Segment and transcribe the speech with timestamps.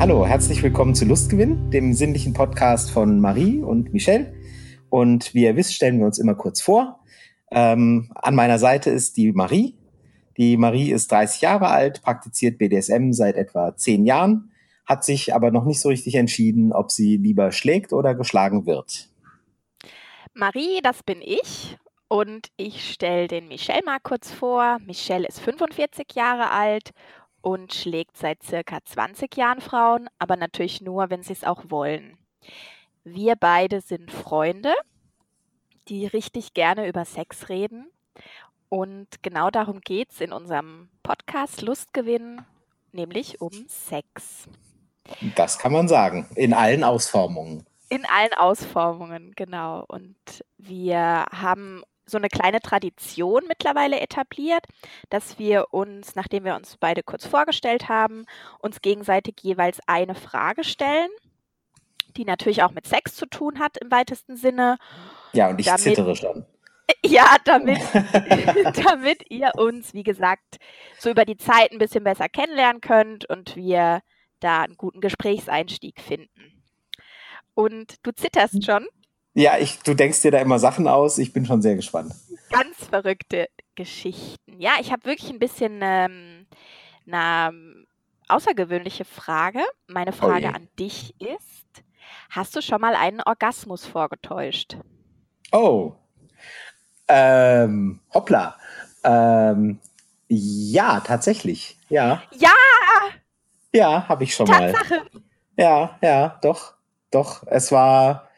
[0.00, 4.32] Hallo, herzlich willkommen zu Lustgewinn, dem sinnlichen Podcast von Marie und Michelle.
[4.88, 7.00] Und wie ihr wisst, stellen wir uns immer kurz vor.
[7.50, 9.76] Ähm, an meiner Seite ist die Marie.
[10.38, 14.52] Die Marie ist 30 Jahre alt, praktiziert BDSM seit etwa 10 Jahren,
[14.86, 19.10] hat sich aber noch nicht so richtig entschieden, ob sie lieber schlägt oder geschlagen wird.
[20.32, 21.76] Marie, das bin ich.
[22.08, 24.78] Und ich stelle den Michel mal kurz vor.
[24.86, 26.92] Michel ist 45 Jahre alt
[27.42, 32.18] und schlägt seit circa 20 Jahren Frauen, aber natürlich nur, wenn sie es auch wollen.
[33.04, 34.74] Wir beide sind Freunde,
[35.88, 37.90] die richtig gerne über Sex reden.
[38.68, 42.42] Und genau darum geht es in unserem Podcast Lustgewinn,
[42.92, 44.48] nämlich um Sex.
[45.34, 47.66] Das kann man sagen, in allen Ausformungen.
[47.88, 49.84] In allen Ausformungen, genau.
[49.88, 54.64] Und wir haben so eine kleine Tradition mittlerweile etabliert,
[55.08, 58.26] dass wir uns, nachdem wir uns beide kurz vorgestellt haben,
[58.58, 61.10] uns gegenseitig jeweils eine Frage stellen,
[62.16, 64.78] die natürlich auch mit Sex zu tun hat im weitesten Sinne.
[65.32, 66.44] Ja, und ich damit, zittere schon.
[67.04, 67.78] Ja, damit,
[68.84, 70.58] damit ihr uns, wie gesagt,
[70.98, 74.00] so über die Zeit ein bisschen besser kennenlernen könnt und wir
[74.40, 76.62] da einen guten Gesprächseinstieg finden.
[77.54, 78.86] Und du zitterst schon.
[79.34, 81.18] Ja, ich, du denkst dir da immer Sachen aus.
[81.18, 82.14] Ich bin schon sehr gespannt.
[82.50, 84.60] Ganz verrückte Geschichten.
[84.60, 86.46] Ja, ich habe wirklich ein bisschen ähm,
[87.06, 87.86] eine
[88.28, 89.60] außergewöhnliche Frage.
[89.86, 91.84] Meine oh Frage oh an dich ist:
[92.30, 94.76] Hast du schon mal einen Orgasmus vorgetäuscht?
[95.52, 95.92] Oh.
[97.08, 98.56] Ähm, hoppla.
[99.04, 99.80] Ähm,
[100.28, 101.78] ja, tatsächlich.
[101.88, 102.22] Ja.
[102.32, 102.50] Ja!
[103.72, 104.94] Ja, habe ich schon Tatsache.
[104.94, 105.22] mal.
[105.56, 106.74] Ja, ja, doch.
[107.10, 107.44] Doch.
[107.46, 108.29] Es war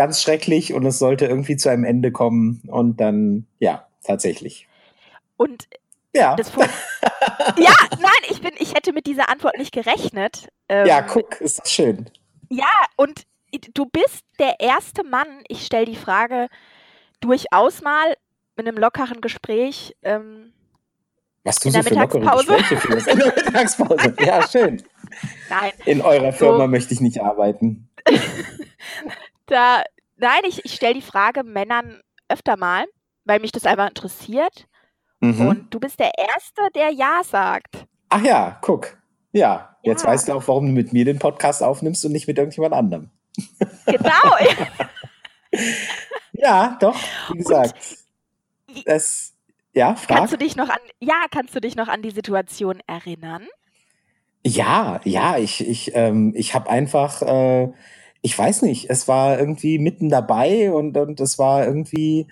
[0.00, 4.66] ganz schrecklich und es sollte irgendwie zu einem Ende kommen und dann, ja, tatsächlich.
[5.36, 5.68] Und
[6.14, 6.36] ja.
[7.58, 10.48] ja, nein, ich bin, ich hätte mit dieser Antwort nicht gerechnet.
[10.70, 12.08] Ähm, ja, guck, ist das schön.
[12.48, 13.24] Ja, und
[13.74, 16.48] du bist der erste Mann, ich stelle die Frage
[17.20, 18.16] durchaus mal
[18.56, 19.94] in einem lockeren Gespräch.
[20.02, 20.54] Ähm,
[21.44, 24.14] Was du so für lockere Gespräche führst in der Mittagspause.
[24.18, 24.82] Ja, schön.
[25.50, 25.72] Nein.
[25.84, 26.68] In eurer Firma so.
[26.68, 27.90] möchte ich nicht arbeiten.
[29.50, 29.82] da,
[30.16, 32.86] nein, ich, ich stelle die Frage Männern öfter mal,
[33.24, 34.66] weil mich das einfach interessiert.
[35.20, 35.46] Mhm.
[35.46, 37.86] Und du bist der Erste, der Ja sagt.
[38.08, 38.96] Ach ja, guck.
[39.32, 42.26] Ja, ja, jetzt weißt du auch, warum du mit mir den Podcast aufnimmst und nicht
[42.26, 43.10] mit irgendjemand anderem.
[43.86, 44.36] Genau.
[46.32, 46.98] ja, doch,
[47.32, 47.74] wie gesagt.
[48.84, 49.34] das,
[49.72, 50.18] ja, frag.
[50.18, 53.46] Kannst du dich noch an, ja, kannst du dich noch an die Situation erinnern?
[54.44, 57.72] Ja, ja, ich, ich, ähm, ich habe einfach äh,
[58.22, 62.26] ich weiß nicht, es war irgendwie mitten dabei und, und es war irgendwie,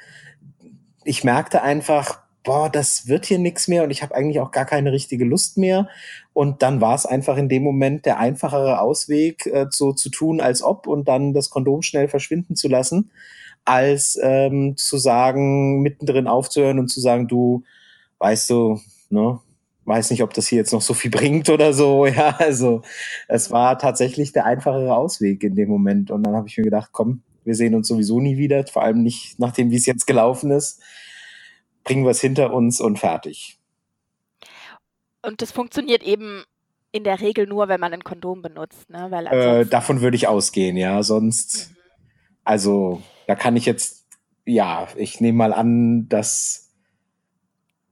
[1.05, 4.65] ich merkte einfach, boah, das wird hier nichts mehr und ich habe eigentlich auch gar
[4.65, 5.89] keine richtige Lust mehr.
[6.33, 10.41] Und dann war es einfach in dem Moment der einfachere Ausweg, äh, so zu tun,
[10.41, 13.11] als ob und dann das Kondom schnell verschwinden zu lassen,
[13.65, 17.65] als ähm, zu sagen, mittendrin aufzuhören und zu sagen, du,
[18.19, 19.41] weißt du, ne,
[19.89, 22.07] weiß nicht, ob das hier jetzt noch so viel bringt oder so.
[22.19, 22.83] Ja, also
[23.27, 26.11] es war tatsächlich der einfachere Ausweg in dem Moment.
[26.11, 29.03] Und dann habe ich mir gedacht, komm, wir sehen uns sowieso nie wieder, vor allem
[29.03, 30.81] nicht nachdem, wie es jetzt gelaufen ist.
[31.85, 33.59] Bringen wir es hinter uns und fertig.
[35.23, 36.45] Und das funktioniert eben
[36.93, 39.07] in der Regel nur, wenn man ein Kondom benutzt, ne?
[39.11, 41.03] Weil äh, davon würde ich ausgehen, ja.
[41.03, 41.77] Sonst, mhm.
[42.45, 44.07] also da kann ich jetzt,
[44.45, 46.68] ja, ich nehme mal an, dass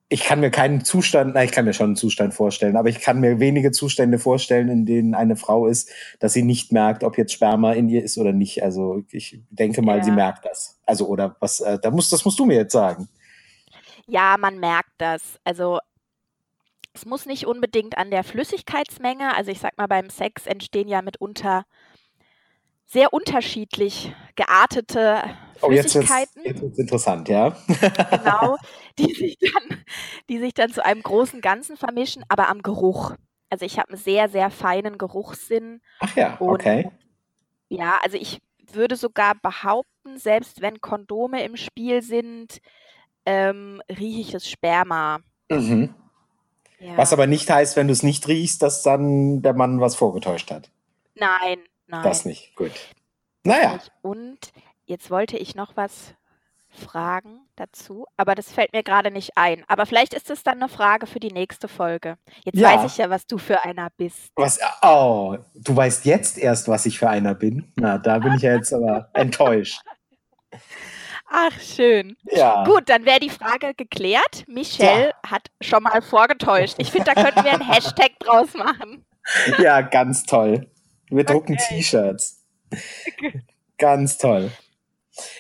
[0.09, 3.01] ich kann mir keinen Zustand, na, ich kann mir schon einen Zustand vorstellen, aber ich
[3.01, 5.91] kann mir wenige Zustände vorstellen, in denen eine Frau ist,
[6.21, 8.63] dass sie nicht merkt, ob jetzt Sperma in ihr ist oder nicht.
[8.63, 10.05] Also ich denke mal, ja.
[10.05, 10.81] sie merkt das.
[10.87, 13.09] Also oder was, äh, da muss, das musst du mir jetzt sagen.
[14.07, 15.41] Ja, man merkt das.
[15.43, 15.81] Also
[16.95, 21.03] es muss nicht unbedingt an der Flüssigkeitsmenge, also ich sag mal, beim Sex entstehen ja
[21.03, 21.65] mitunter
[22.87, 25.23] sehr unterschiedlich geartete
[25.61, 26.43] oh, Flüssigkeiten.
[26.45, 27.57] Jetzt es interessant, ja.
[28.11, 28.57] genau,
[28.99, 29.85] die sich, dann,
[30.29, 33.15] die sich dann zu einem großen Ganzen vermischen, aber am Geruch.
[33.51, 35.81] Also ich habe einen sehr, sehr feinen Geruchssinn.
[36.01, 36.91] Ach ja, okay.
[37.69, 38.41] ja, also ich
[38.73, 42.59] würde sogar behaupten, selbst wenn Kondome im Spiel sind,
[43.25, 45.21] ähm, rieche ich das Sperma.
[45.49, 45.95] Mhm.
[46.79, 46.97] Ja.
[46.97, 50.51] Was aber nicht heißt, wenn du es nicht riechst, dass dann der Mann was vorgetäuscht
[50.51, 50.71] hat.
[51.15, 52.03] Nein, Nein.
[52.03, 52.73] Das nicht, gut.
[53.45, 53.79] Naja.
[54.03, 54.39] Und
[54.87, 56.15] jetzt wollte ich noch was
[56.77, 59.65] fragen dazu, aber das fällt mir gerade nicht ein.
[59.67, 62.19] Aber vielleicht ist es dann eine Frage für die nächste Folge.
[62.45, 62.75] Jetzt ja.
[62.75, 64.33] weiß ich ja, was du für einer bist.
[64.37, 64.59] Was?
[64.83, 67.73] Oh, du weißt jetzt erst, was ich für einer bin.
[67.77, 69.81] Na, da bin ich ja jetzt aber enttäuscht.
[71.29, 72.17] Ach, schön.
[72.25, 72.65] Ja.
[72.65, 74.45] Gut, dann wäre die Frage geklärt.
[74.47, 75.31] Michelle ja.
[75.31, 76.77] hat schon mal vorgetäuscht.
[76.79, 79.05] Ich finde, da könnten wir einen Hashtag draus machen.
[79.59, 80.69] ja, ganz toll.
[81.09, 81.77] Wir drucken okay.
[81.77, 82.43] T-Shirts.
[83.79, 84.51] Ganz toll.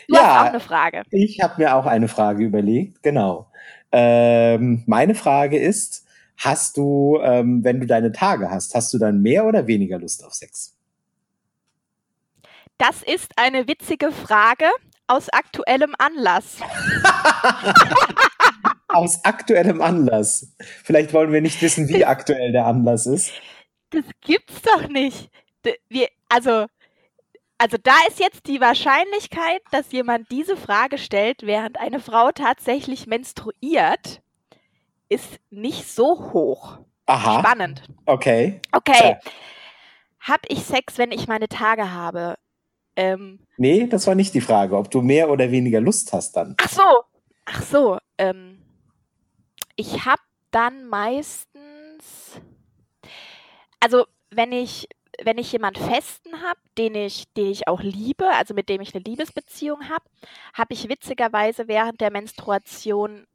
[0.08, 1.02] Du ja, hast auch eine Frage.
[1.10, 3.50] Ich habe mir auch eine Frage überlegt, genau.
[3.92, 6.06] Ähm, meine Frage ist,
[6.38, 10.24] hast du, ähm, wenn du deine Tage hast, hast du dann mehr oder weniger Lust
[10.24, 10.74] auf Sex?
[12.78, 14.66] Das ist eine witzige Frage
[15.06, 16.58] aus aktuellem Anlass.
[18.88, 20.54] aus aktuellem Anlass.
[20.84, 23.32] Vielleicht wollen wir nicht wissen, wie aktuell der Anlass ist.
[23.90, 25.30] Das gibt's doch nicht.
[25.88, 26.66] Wir, also,
[27.58, 33.06] also da ist jetzt die Wahrscheinlichkeit, dass jemand diese Frage stellt, während eine Frau tatsächlich
[33.06, 34.22] menstruiert,
[35.08, 36.78] ist nicht so hoch.
[37.06, 37.40] Aha.
[37.40, 37.82] Spannend.
[38.04, 38.60] Okay.
[38.72, 39.10] Okay.
[39.10, 39.30] Ja.
[40.20, 42.36] Hab ich Sex, wenn ich meine Tage habe?
[42.96, 46.54] Ähm, nee, das war nicht die Frage, ob du mehr oder weniger Lust hast dann.
[46.58, 47.02] Ach so.
[47.44, 47.98] Ach so.
[48.18, 48.60] Ähm,
[49.76, 52.40] ich habe dann meistens,
[53.78, 54.88] also wenn ich
[55.22, 58.94] wenn ich jemand festen habe, den ich, den ich auch liebe, also mit dem ich
[58.94, 60.04] eine Liebesbeziehung habe,
[60.54, 63.26] habe ich witzigerweise während der Menstruation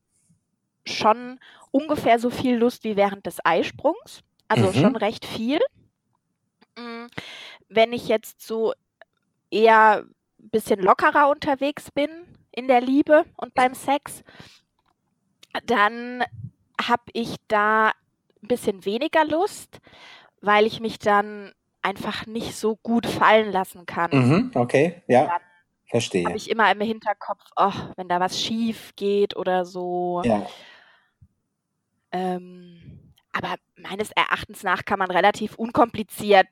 [0.86, 1.40] schon
[1.72, 4.22] ungefähr so viel Lust wie während des Eisprungs.
[4.48, 4.74] Also mhm.
[4.74, 5.60] schon recht viel.
[6.78, 7.08] Mm,
[7.70, 8.74] wenn ich jetzt so
[9.50, 10.06] eher
[10.40, 12.10] ein bisschen lockerer unterwegs bin
[12.52, 14.24] in der Liebe und beim Sex,
[15.66, 16.24] dann
[16.82, 17.90] habe ich da
[18.42, 19.80] ein bisschen weniger Lust,
[20.42, 24.12] weil ich mich dann einfach nicht so gut fallen lassen kann.
[24.12, 25.26] Mhm, okay, ja.
[25.26, 25.42] Dann
[25.90, 26.26] verstehe.
[26.26, 30.22] Habe ich immer im Hinterkopf, oh, wenn da was schief geht oder so.
[30.24, 30.46] Ja.
[32.12, 33.02] Ähm,
[33.32, 36.48] aber meines Erachtens nach kann man relativ unkompliziert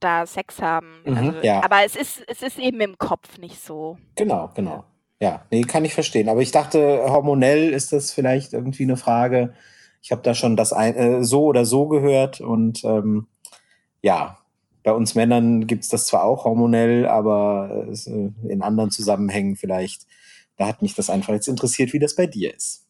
[0.00, 1.02] da Sex haben.
[1.04, 1.62] Mhm, also, ja.
[1.62, 3.98] Aber es ist, es ist eben im Kopf nicht so.
[4.16, 4.84] Genau, genau.
[5.20, 6.30] Ja, nee, kann ich verstehen.
[6.30, 9.52] Aber ich dachte, hormonell ist das vielleicht irgendwie eine Frage.
[10.00, 13.26] Ich habe da schon das ein, äh, so oder so gehört und ähm,
[14.02, 14.38] ja,
[14.82, 20.06] bei uns Männern gibt es das zwar auch hormonell, aber äh, in anderen Zusammenhängen vielleicht.
[20.56, 22.86] Da hat mich das einfach jetzt interessiert, wie das bei dir ist.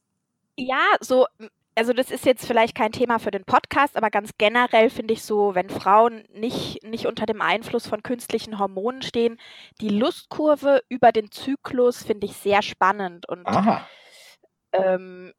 [0.56, 1.26] Ja, so
[1.80, 5.22] also das ist jetzt vielleicht kein Thema für den Podcast, aber ganz generell finde ich
[5.22, 9.38] so, wenn Frauen nicht, nicht unter dem Einfluss von künstlichen Hormonen stehen,
[9.80, 13.26] die Lustkurve über den Zyklus finde ich sehr spannend.
[13.28, 13.46] Und
[14.72, 15.32] ähm,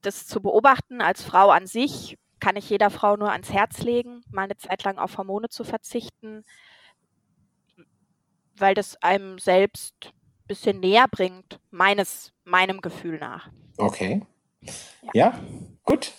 [0.00, 4.22] das zu beobachten als Frau an sich, kann ich jeder Frau nur ans Herz legen,
[4.30, 6.44] mal eine Zeit lang auf Hormone zu verzichten,
[8.56, 13.48] weil das einem selbst ein bisschen näher bringt, meines, meinem Gefühl nach.
[13.76, 14.22] Okay.
[14.60, 14.72] Ja,
[15.14, 15.40] ja
[15.84, 16.12] gut.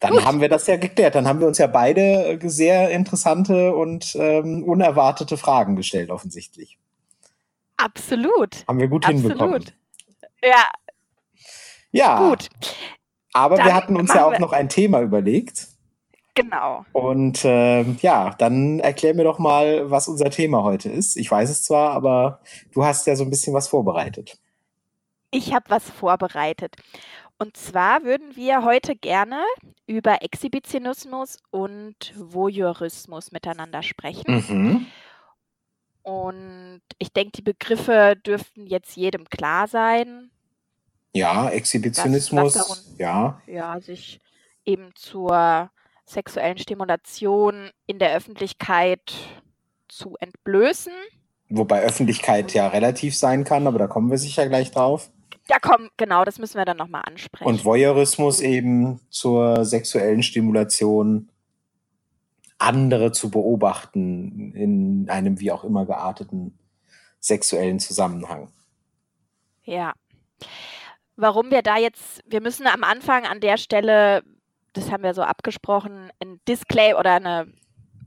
[0.00, 0.24] Dann gut.
[0.24, 1.14] haben wir das ja geklärt.
[1.14, 6.78] Dann haben wir uns ja beide äh, sehr interessante und ähm, unerwartete Fragen gestellt, offensichtlich.
[7.76, 8.66] Absolut.
[8.66, 9.22] Haben wir gut Absolut.
[9.22, 9.64] hinbekommen.
[10.42, 10.70] Ja.
[11.92, 12.28] Ja.
[12.28, 12.48] Gut.
[13.32, 15.68] Aber dann wir hatten uns ja auch noch ein Thema überlegt.
[16.34, 16.84] Genau.
[16.92, 21.16] Und äh, ja, dann erklär mir doch mal, was unser Thema heute ist.
[21.16, 22.40] Ich weiß es zwar, aber
[22.72, 24.38] du hast ja so ein bisschen was vorbereitet.
[25.30, 26.76] Ich habe was vorbereitet.
[27.38, 29.42] Und zwar würden wir heute gerne
[29.86, 34.44] über Exhibitionismus und Voyeurismus miteinander sprechen.
[34.48, 34.86] Mhm.
[36.02, 40.30] Und ich denke, die Begriffe dürften jetzt jedem klar sein.
[41.12, 43.42] Ja, Exhibitionismus, darum, ja.
[43.46, 44.20] Ja, sich
[44.64, 45.70] eben zur
[46.04, 49.12] sexuellen Stimulation in der Öffentlichkeit
[49.88, 50.92] zu entblößen.
[51.48, 55.10] Wobei Öffentlichkeit ja relativ sein kann, aber da kommen wir sicher gleich drauf.
[55.48, 57.48] Ja, komm, genau, das müssen wir dann nochmal ansprechen.
[57.48, 61.28] Und Voyeurismus eben zur sexuellen Stimulation,
[62.58, 66.56] andere zu beobachten in einem wie auch immer gearteten
[67.18, 68.48] sexuellen Zusammenhang.
[69.64, 69.92] Ja.
[71.20, 74.22] Warum wir da jetzt, wir müssen am Anfang an der Stelle,
[74.72, 77.46] das haben wir so abgesprochen, ein Display oder eine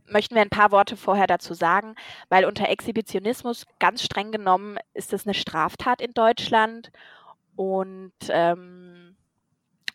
[0.08, 1.94] möchten wir ein paar Worte vorher dazu sagen,
[2.30, 6.92] weil unter Exhibitionismus ganz streng genommen ist es eine Straftat in Deutschland
[7.56, 9.16] und ähm,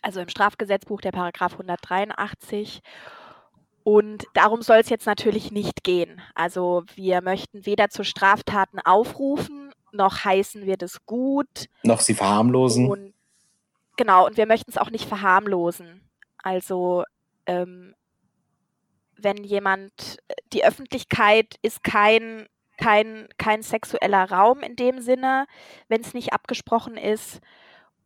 [0.00, 2.82] also im Strafgesetzbuch der Paragraph 183.
[3.82, 6.20] Und darum soll es jetzt natürlich nicht gehen.
[6.36, 9.67] Also wir möchten weder zu Straftaten aufrufen,
[9.98, 11.66] noch heißen wir das gut.
[11.82, 12.88] Noch sie verharmlosen.
[12.88, 13.12] Und,
[13.98, 16.08] genau, und wir möchten es auch nicht verharmlosen.
[16.42, 17.04] Also
[17.44, 17.94] ähm,
[19.16, 19.92] wenn jemand,
[20.52, 22.46] die Öffentlichkeit ist kein
[22.78, 25.46] kein, kein sexueller Raum in dem Sinne,
[25.88, 27.40] wenn es nicht abgesprochen ist.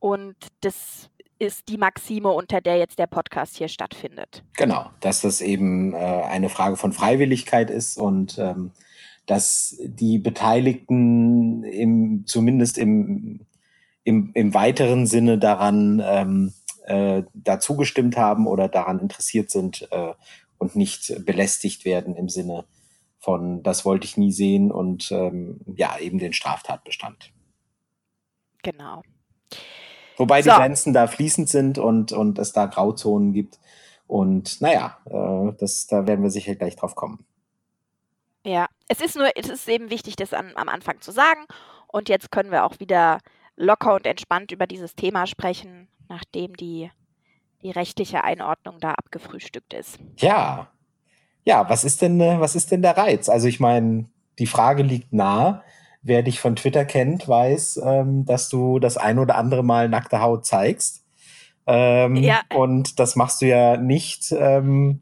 [0.00, 4.42] Und das ist die Maxime, unter der jetzt der Podcast hier stattfindet.
[4.56, 8.72] Genau, dass das eben äh, eine Frage von Freiwilligkeit ist und ähm,
[9.26, 13.40] dass die Beteiligten im, zumindest im,
[14.04, 16.52] im, im weiteren Sinne daran ähm,
[16.86, 20.12] äh, dazu gestimmt haben oder daran interessiert sind, äh,
[20.62, 22.64] und nicht belästigt werden im Sinne
[23.18, 27.32] von, das wollte ich nie sehen und ähm, ja, eben den Straftatbestand.
[28.62, 29.02] Genau.
[30.16, 30.50] Wobei so.
[30.50, 33.58] die Grenzen da fließend sind und, und es da Grauzonen gibt.
[34.06, 37.24] Und naja, äh, das, da werden wir sicher gleich drauf kommen.
[38.88, 41.46] Es ist nur, es ist eben wichtig, das an, am Anfang zu sagen.
[41.86, 43.18] Und jetzt können wir auch wieder
[43.56, 46.90] locker und entspannt über dieses Thema sprechen, nachdem die,
[47.62, 49.98] die rechtliche Einordnung da abgefrühstückt ist.
[50.18, 50.68] Ja.
[51.44, 53.28] Ja, was ist denn, äh, was ist denn der Reiz?
[53.28, 54.06] Also ich meine,
[54.38, 55.62] die Frage liegt nahe.
[56.02, 60.20] Wer dich von Twitter kennt, weiß, ähm, dass du das ein oder andere Mal nackte
[60.20, 61.04] Haut zeigst.
[61.66, 62.40] Ähm, ja.
[62.54, 65.00] Und das machst du ja nicht, ähm,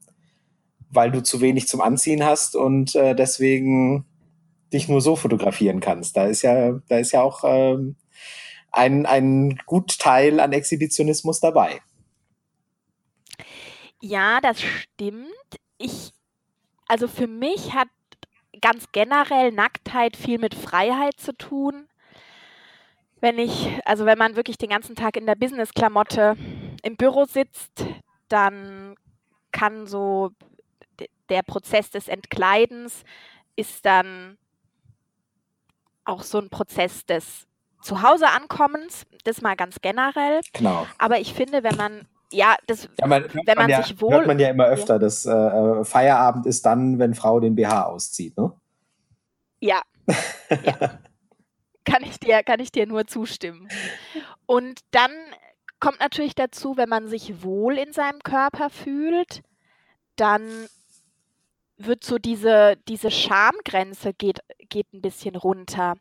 [0.90, 4.04] weil du zu wenig zum Anziehen hast und äh, deswegen
[4.73, 6.16] dich nur so fotografieren kannst.
[6.16, 7.97] Da ist ja, da ist ja auch ähm,
[8.73, 11.80] ein, ein gut Teil an Exhibitionismus dabei.
[14.00, 15.26] Ja, das stimmt.
[15.78, 16.12] Ich,
[16.87, 17.88] also für mich hat
[18.61, 21.88] ganz generell Nacktheit viel mit Freiheit zu tun.
[23.20, 26.37] Wenn ich, also wenn man wirklich den ganzen Tag in der Business-Klamotte
[26.82, 27.85] im Büro sitzt,
[28.28, 28.94] dann
[29.52, 30.30] kann so
[31.30, 33.04] der Prozess des Entkleidens
[33.56, 34.37] ist dann
[36.04, 37.46] auch so ein Prozess des
[37.82, 40.40] Zuhause-Ankommens, das mal ganz generell.
[40.52, 40.87] Genau.
[40.99, 44.12] Aber ich finde, wenn man ja, das, ja, man, wenn man, ja, sich wohl.
[44.12, 44.99] Hört man ja immer öfter, ja.
[44.99, 48.52] dass äh, äh Feierabend ist dann, wenn Frau den BH auszieht, ne?
[49.58, 49.82] Ja.
[50.49, 50.99] ja.
[51.84, 53.68] kann, ich dir, kann ich dir nur zustimmen.
[54.46, 55.10] Und dann
[55.80, 59.42] kommt natürlich dazu, wenn man sich wohl in seinem Körper fühlt,
[60.14, 60.68] dann
[61.87, 65.96] wird so diese, diese Schamgrenze geht, geht ein bisschen runter.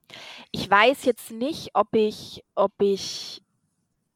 [0.52, 3.42] Ich weiß jetzt nicht, ob ich, ob ich,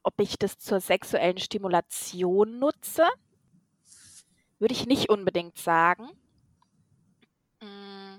[0.03, 3.07] ob ich das zur sexuellen Stimulation nutze.
[4.59, 6.09] Würde ich nicht unbedingt sagen.
[7.61, 8.17] Mm,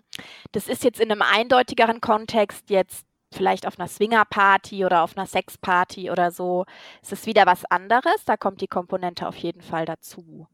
[0.52, 5.26] das ist jetzt in einem eindeutigeren Kontext jetzt vielleicht auf einer Swingerparty oder auf einer
[5.26, 6.64] Sexparty oder so.
[7.02, 8.24] Es ist wieder was anderes.
[8.24, 10.48] Da kommt die Komponente auf jeden Fall dazu.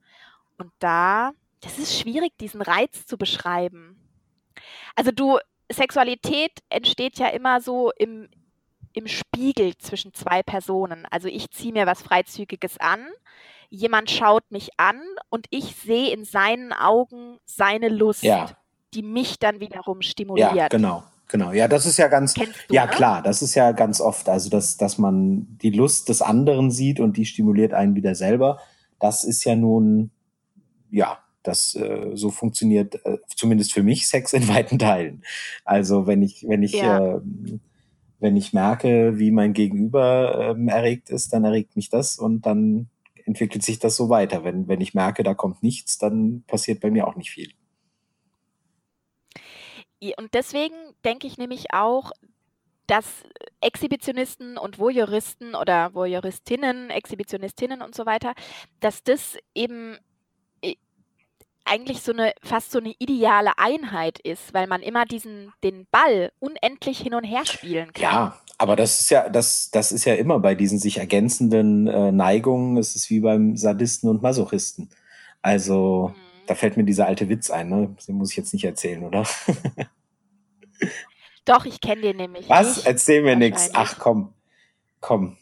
[0.59, 3.97] Und da das ist schwierig, diesen Reiz zu beschreiben.
[4.97, 5.39] Also du,
[5.71, 8.29] Sexualität entsteht ja immer so im,
[8.93, 11.07] im Spiegel zwischen zwei Personen.
[11.11, 13.07] Also ich ziehe mir was Freizügiges an,
[13.69, 18.51] jemand schaut mich an und ich sehe in seinen Augen seine Lust, ja.
[18.95, 20.55] die mich dann wiederum stimuliert.
[20.55, 21.05] Ja, genau.
[21.29, 22.91] Genau, ja, das ist ja ganz, du, ja ne?
[22.91, 26.99] klar, das ist ja ganz oft, also dass, dass man die Lust des anderen sieht
[26.99, 28.59] und die stimuliert einen wieder selber.
[28.99, 30.11] Das ist ja nun,
[30.91, 35.23] ja, das äh, so funktioniert äh, zumindest für mich Sex in weiten Teilen.
[35.65, 37.17] Also wenn ich wenn ich ja.
[37.17, 37.21] äh,
[38.19, 42.91] wenn ich merke, wie mein Gegenüber ähm, erregt ist, dann erregt mich das und dann
[43.25, 44.45] entwickelt sich das so weiter.
[44.45, 47.53] Wenn wenn ich merke, da kommt nichts, dann passiert bei mir auch nicht viel.
[50.17, 52.13] Und deswegen denke ich nämlich auch,
[52.87, 53.23] dass
[53.61, 58.35] Exhibitionisten und Voyeuristen oder Voyeuristinnen, Exhibitionistinnen und so weiter,
[58.81, 59.97] dass das eben
[61.65, 66.33] eigentlich so eine fast so eine ideale Einheit ist, weil man immer diesen den Ball
[66.41, 68.03] unendlich hin und her spielen kann.
[68.03, 72.13] Ja, aber das ist ja das das ist ja immer bei diesen sich ergänzenden äh,
[72.13, 74.91] Neigungen, es ist wie beim Sadisten und Masochisten.
[75.43, 76.47] Also mhm.
[76.47, 77.95] da fällt mir dieser alte Witz ein, ne?
[78.07, 79.27] Den muss ich jetzt nicht erzählen, oder?
[81.45, 82.49] Doch, ich kenne den nämlich.
[82.49, 82.77] Was?
[82.77, 82.87] Nicht.
[82.87, 83.71] Erzähl mir nichts.
[83.73, 84.35] Ach komm.
[85.01, 85.37] Komm.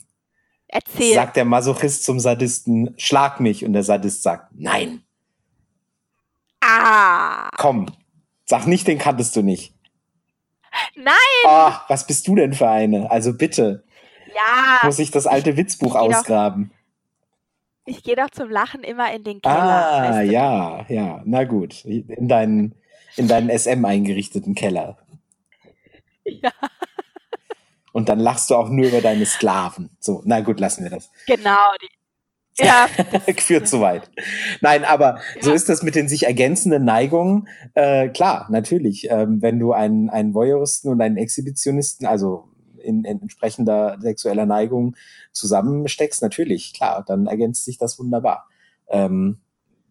[0.68, 1.14] Erzähl.
[1.14, 3.64] Sagt der Masochist zum Sadisten, schlag mich.
[3.64, 5.02] Und der Sadist sagt, nein.
[6.68, 7.48] Ah.
[7.56, 7.86] Komm,
[8.44, 9.74] sag nicht, den kanntest du nicht.
[10.94, 11.14] Nein!
[11.46, 13.10] Oh, was bist du denn für eine?
[13.10, 13.84] Also bitte.
[14.34, 14.80] Ja.
[14.84, 16.70] Muss ich das alte Witzbuch ich ausgraben?
[16.70, 16.78] Doch,
[17.86, 19.56] ich gehe doch zum Lachen immer in den Keller.
[19.56, 20.32] Ah, weißt du?
[20.32, 21.22] ja, ja.
[21.24, 21.86] Na gut.
[21.86, 22.74] In deinen,
[23.16, 24.98] in deinen SM eingerichteten Keller.
[26.30, 26.52] Ja.
[27.92, 29.88] Und dann lachst du auch nur über deine Sklaven.
[29.98, 31.10] So, na gut, lassen wir das.
[31.26, 31.88] Genau, die,
[32.58, 32.88] ja.
[33.38, 34.10] Führt zu weit.
[34.60, 37.48] Nein, aber so ist das mit den sich ergänzenden Neigungen.
[37.74, 39.08] Äh, klar, natürlich.
[39.10, 42.48] Ähm, wenn du einen, einen Voyeuristen und einen Exhibitionisten, also
[42.82, 44.96] in, in entsprechender sexueller Neigung
[45.32, 48.46] zusammensteckst, natürlich, klar, dann ergänzt sich das wunderbar.
[48.88, 49.38] Ähm,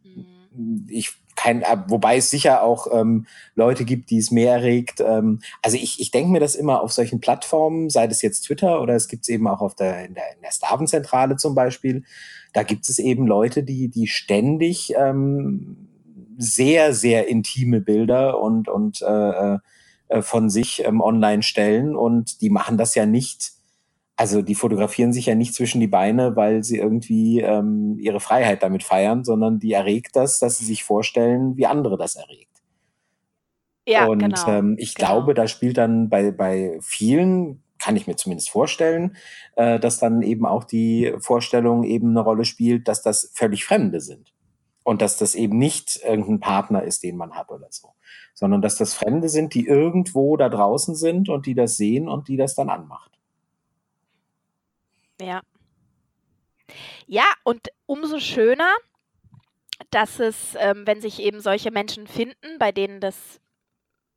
[0.03, 0.87] mhm.
[0.89, 4.99] Ich kein, äh, wobei es sicher auch ähm, Leute gibt, die es mehr erregt.
[4.99, 8.81] Ähm, also ich, ich denke mir das immer auf solchen Plattformen, sei das jetzt Twitter
[8.81, 12.03] oder es gibt es eben auch auf der, in der, in der Stavenzentrale zum Beispiel,
[12.53, 15.87] da gibt es eben Leute, die, die ständig ähm,
[16.37, 19.57] sehr, sehr intime Bilder und, und äh,
[20.09, 23.56] äh, von sich ähm, online stellen und die machen das ja nicht
[24.17, 28.63] also die fotografieren sich ja nicht zwischen die Beine, weil sie irgendwie ähm, ihre Freiheit
[28.63, 32.63] damit feiern, sondern die erregt das, dass sie sich vorstellen, wie andere das erregt.
[33.87, 35.07] Ja, und genau, ähm, ich genau.
[35.07, 39.15] glaube, da spielt dann bei, bei vielen, kann ich mir zumindest vorstellen,
[39.55, 44.01] äh, dass dann eben auch die Vorstellung eben eine Rolle spielt, dass das völlig Fremde
[44.01, 44.33] sind.
[44.83, 47.93] Und dass das eben nicht irgendein Partner ist, den man hat oder so.
[48.33, 52.29] Sondern dass das Fremde sind, die irgendwo da draußen sind und die das sehen und
[52.29, 53.16] die das dann anmacht.
[55.21, 55.41] Ja.
[57.07, 58.73] Ja, und umso schöner,
[59.91, 63.39] dass es, ähm, wenn sich eben solche Menschen finden, bei denen das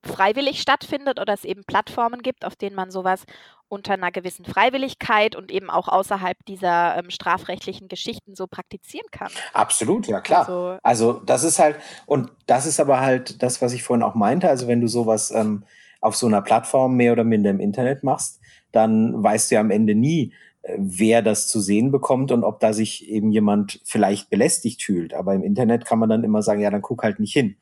[0.03, 3.25] freiwillig stattfindet oder es eben Plattformen gibt, auf denen man sowas
[3.69, 9.31] unter einer gewissen Freiwilligkeit und eben auch außerhalb dieser ähm, strafrechtlichen Geschichten so praktizieren kann.
[9.53, 10.41] Absolut, ja klar.
[10.41, 11.77] Also, also, das ist halt,
[12.07, 15.31] und das ist aber halt das, was ich vorhin auch meinte, also wenn du sowas
[15.31, 15.65] ähm,
[16.01, 18.41] auf so einer Plattform mehr oder minder im Internet machst,
[18.73, 20.33] dann weißt du ja am Ende nie,
[20.77, 25.15] wer das zu sehen bekommt und ob da sich eben jemand vielleicht belästigt fühlt.
[25.15, 27.57] Aber im Internet kann man dann immer sagen, ja, dann guck halt nicht hin.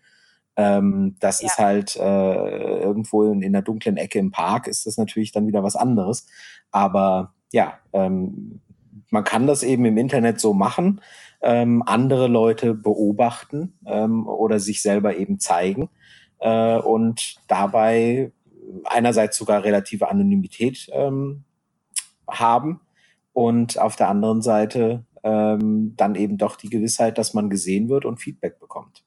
[0.57, 1.47] Ähm, das ja.
[1.47, 5.47] ist halt äh, irgendwo in, in der dunklen Ecke im Park ist das natürlich dann
[5.47, 6.27] wieder was anderes.
[6.73, 8.61] Aber ja, ähm,
[9.11, 11.01] man kann das eben im Internet so machen,
[11.41, 15.89] ähm, andere Leute beobachten ähm, oder sich selber eben zeigen
[16.41, 18.33] äh, und dabei
[18.85, 21.45] einerseits sogar relative Anonymität ähm,
[22.29, 22.81] haben
[23.39, 28.05] und auf der anderen Seite ähm, dann eben doch die Gewissheit, dass man gesehen wird
[28.05, 29.05] und Feedback bekommt.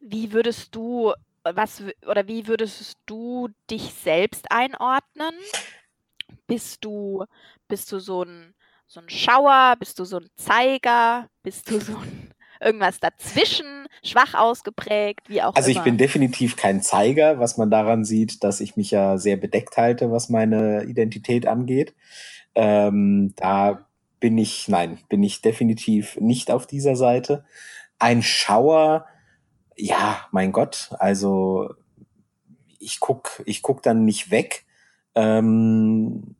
[0.00, 5.32] Wie würdest du was oder wie würdest du dich selbst einordnen?
[6.46, 7.24] Bist du
[7.66, 8.54] bist du so ein
[8.86, 12.25] so ein Schauer, bist du so ein Zeiger, bist du so ein
[12.60, 15.66] irgendwas dazwischen, schwach ausgeprägt, wie auch also immer.
[15.68, 19.36] Also ich bin definitiv kein Zeiger, was man daran sieht, dass ich mich ja sehr
[19.36, 21.94] bedeckt halte, was meine Identität angeht.
[22.54, 23.86] Ähm, da
[24.20, 27.44] bin ich, nein, bin ich definitiv nicht auf dieser Seite.
[27.98, 29.06] Ein Schauer,
[29.76, 31.70] ja, mein Gott, also
[32.78, 34.64] ich guck, ich guck dann nicht weg.
[35.14, 36.36] Ähm,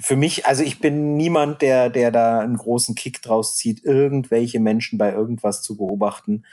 [0.00, 4.60] für mich, also ich bin niemand, der, der da einen großen Kick draus zieht, irgendwelche
[4.60, 6.44] Menschen bei irgendwas zu beobachten.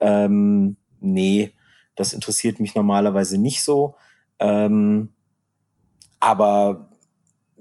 [0.00, 1.52] Ähm, nee,
[1.94, 3.94] das interessiert mich normalerweise nicht so.
[4.38, 5.10] Ähm,
[6.20, 6.90] aber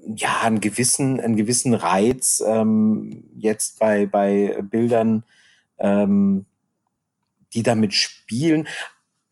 [0.05, 5.23] ja, einen gewissen, einen gewissen Reiz ähm, jetzt bei, bei Bildern,
[5.79, 6.45] ähm,
[7.53, 8.67] die damit spielen.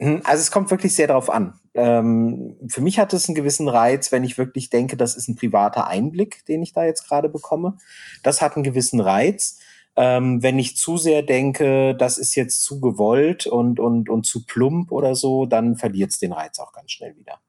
[0.03, 1.57] Hm, also es kommt wirklich sehr darauf an.
[1.73, 5.37] Ähm, für mich hat es einen gewissen Reiz, wenn ich wirklich denke, das ist ein
[5.37, 7.77] privater Einblick, den ich da jetzt gerade bekomme.
[8.21, 9.59] Das hat einen gewissen Reiz.
[9.95, 14.45] Ähm, wenn ich zu sehr denke, das ist jetzt zu gewollt und, und, und zu
[14.45, 17.39] plump oder so, dann verliert es den Reiz auch ganz schnell wieder.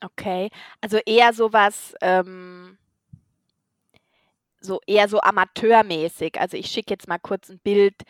[0.00, 2.78] Okay, also eher sowas, ähm,
[4.60, 6.38] so eher so amateurmäßig.
[6.38, 8.04] Also ich schicke jetzt mal kurz ein Bild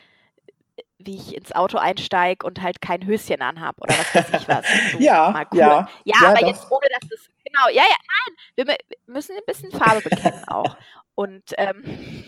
[0.98, 4.64] wie ich ins Auto einsteige und halt kein Höschen anhab oder was weiß ich was.
[4.92, 5.58] So ja, cool.
[5.58, 5.88] ja, ja.
[6.04, 6.48] Ja, aber doch.
[6.48, 10.76] jetzt ohne, dass das, genau, ja, ja, nein, wir müssen ein bisschen Farbe bekennen auch.
[11.14, 11.82] Und ähm,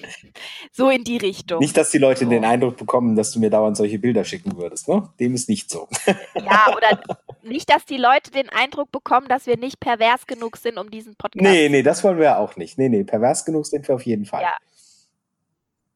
[0.72, 1.60] so in die Richtung.
[1.60, 2.30] Nicht, dass die Leute so.
[2.30, 5.08] den Eindruck bekommen, dass du mir dauernd solche Bilder schicken würdest, ne?
[5.20, 5.88] Dem ist nicht so.
[6.34, 7.00] Ja, oder
[7.42, 11.14] nicht, dass die Leute den Eindruck bekommen, dass wir nicht pervers genug sind, um diesen
[11.14, 11.40] Podcast.
[11.40, 12.78] Nee, nee, das wollen wir auch nicht.
[12.78, 14.42] Nee, nee, pervers genug sind wir auf jeden Fall.
[14.42, 14.54] Ja.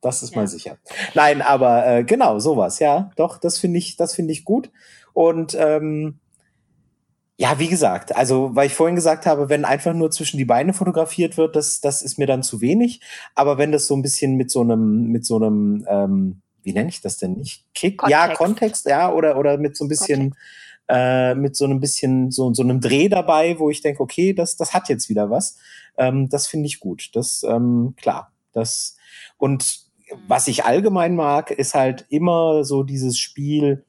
[0.05, 0.41] Das ist ja.
[0.43, 0.77] mal sicher.
[1.15, 3.11] Nein, aber äh, genau, sowas, ja.
[3.17, 4.71] Doch, das finde ich, das finde ich gut.
[5.15, 6.19] Und ähm,
[7.37, 10.75] ja, wie gesagt, also weil ich vorhin gesagt habe, wenn einfach nur zwischen die Beine
[10.75, 13.01] fotografiert wird, das, das ist mir dann zu wenig.
[13.35, 16.91] Aber wenn das so ein bisschen mit so einem, mit so einem, ähm, wie nenne
[16.91, 17.65] ich das denn nicht?
[17.75, 17.97] Kick?
[17.97, 18.11] Kontext.
[18.13, 20.35] Ja, Kontext, ja, oder, oder mit so ein bisschen,
[20.87, 24.57] äh, mit so einem bisschen, so, so einem Dreh dabei, wo ich denke, okay, das,
[24.57, 25.57] das hat jetzt wieder was.
[25.97, 27.09] Ähm, das finde ich gut.
[27.15, 28.33] Das, ähm, klar.
[28.53, 28.97] Das,
[29.39, 29.84] und
[30.27, 33.85] was ich allgemein mag, ist halt immer so dieses Spiel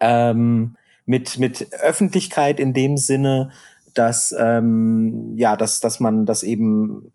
[0.00, 0.76] ähm,
[1.06, 3.50] mit, mit Öffentlichkeit in dem Sinne,
[3.94, 7.12] dass, ähm, ja, dass, dass man, dass eben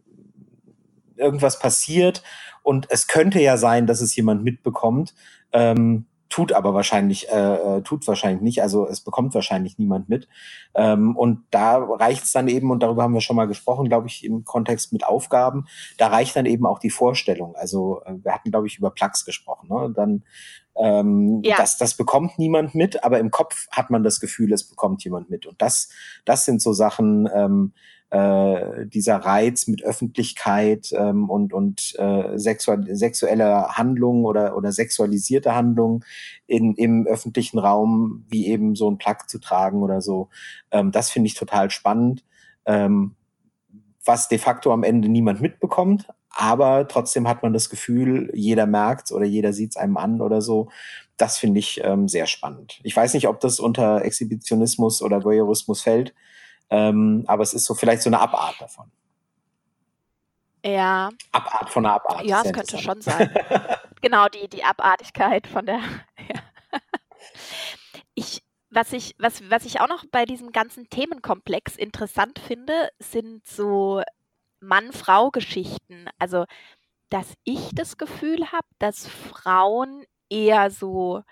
[1.16, 2.24] irgendwas passiert
[2.64, 5.14] und es könnte ja sein, dass es jemand mitbekommt.
[5.54, 6.06] Ähm,
[6.36, 10.28] tut aber wahrscheinlich, äh, äh, tut wahrscheinlich nicht, also es bekommt wahrscheinlich niemand mit.
[10.74, 14.08] Ähm, und da reicht es dann eben, und darüber haben wir schon mal gesprochen, glaube
[14.08, 15.66] ich, im Kontext mit Aufgaben,
[15.98, 17.56] da reicht dann eben auch die Vorstellung.
[17.56, 19.70] Also äh, wir hatten, glaube ich, über Plugs gesprochen.
[19.70, 19.94] Ne?
[19.96, 20.24] Dann
[20.76, 21.56] ähm, ja.
[21.56, 25.30] das, das bekommt niemand mit, aber im Kopf hat man das Gefühl, es bekommt jemand
[25.30, 25.46] mit.
[25.46, 25.88] Und das,
[26.26, 27.72] das sind so Sachen, ähm,
[28.16, 35.54] äh, dieser Reiz mit Öffentlichkeit ähm, und, und äh, sexual, sexuelle Handlungen oder, oder sexualisierte
[35.54, 36.06] Handlungen
[36.48, 40.30] in, im öffentlichen Raum, wie eben so ein Plug zu tragen oder so.
[40.72, 42.24] Ähm, das finde ich total spannend.
[42.66, 43.16] Ähm,
[44.06, 49.12] was de facto am Ende niemand mitbekommt, aber trotzdem hat man das Gefühl, jeder merkt
[49.12, 50.70] oder jeder sieht es einem an oder so.
[51.18, 52.80] Das finde ich ähm, sehr spannend.
[52.84, 56.14] Ich weiß nicht, ob das unter Exhibitionismus oder Voyeurismus fällt,
[56.70, 58.92] ähm, aber es ist so vielleicht so eine Abart davon.
[60.66, 61.12] Ja.
[61.32, 62.26] Abart von einer Abart.
[62.26, 63.32] Ja, es könnte schon sein.
[64.02, 65.80] genau, die, die Abartigkeit von der.
[66.18, 66.42] Ja.
[68.14, 73.46] Ich, was ich, was, was ich auch noch bei diesem ganzen Themenkomplex interessant finde, sind
[73.48, 74.02] so
[74.60, 76.08] Mann-Frau-Geschichten.
[76.20, 76.46] Also,
[77.10, 81.24] dass ich das Gefühl habe, dass Frauen eher so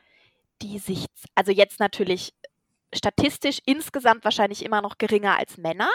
[0.62, 2.34] die sich, also jetzt natürlich
[2.93, 5.89] statistisch insgesamt wahrscheinlich immer noch geringer als Männer,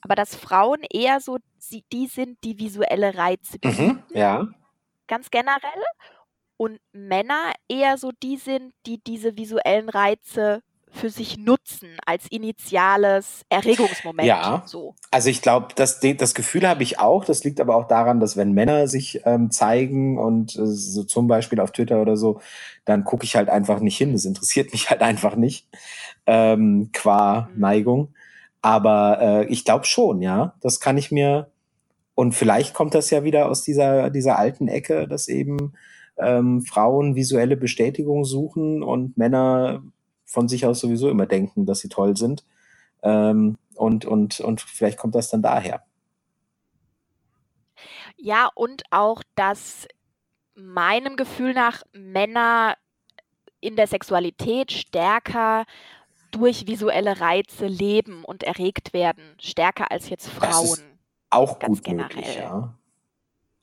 [0.00, 1.38] aber dass Frauen eher so
[1.92, 4.48] die sind, die visuelle Reize mhm, bieten, mhm, ja.
[5.06, 5.84] ganz generell,
[6.56, 13.42] und Männer eher so die sind, die diese visuellen Reize für sich nutzen als initiales
[13.48, 14.26] Erregungsmoment.
[14.26, 14.94] Ja, so.
[15.10, 17.24] also ich glaube, das, das Gefühl habe ich auch.
[17.24, 21.28] Das liegt aber auch daran, dass wenn Männer sich ähm, zeigen und äh, so zum
[21.28, 22.40] Beispiel auf Twitter oder so,
[22.84, 24.12] dann gucke ich halt einfach nicht hin.
[24.12, 25.68] Das interessiert mich halt einfach nicht
[26.26, 27.60] ähm, qua mhm.
[27.60, 28.14] Neigung.
[28.62, 30.54] Aber äh, ich glaube schon, ja.
[30.60, 31.50] Das kann ich mir.
[32.14, 35.72] Und vielleicht kommt das ja wieder aus dieser, dieser alten Ecke, dass eben
[36.18, 39.82] ähm, Frauen visuelle Bestätigung suchen und Männer
[40.30, 42.44] von sich aus sowieso immer denken, dass sie toll sind.
[43.02, 45.82] Ähm, und, und, und vielleicht kommt das dann daher.
[48.16, 49.88] Ja, und auch, dass
[50.54, 52.76] meinem Gefühl nach Männer
[53.60, 55.64] in der Sexualität stärker
[56.30, 60.78] durch visuelle Reize leben und erregt werden, stärker als jetzt Frauen.
[61.30, 62.14] auch gut generell.
[62.14, 62.74] möglich, ja.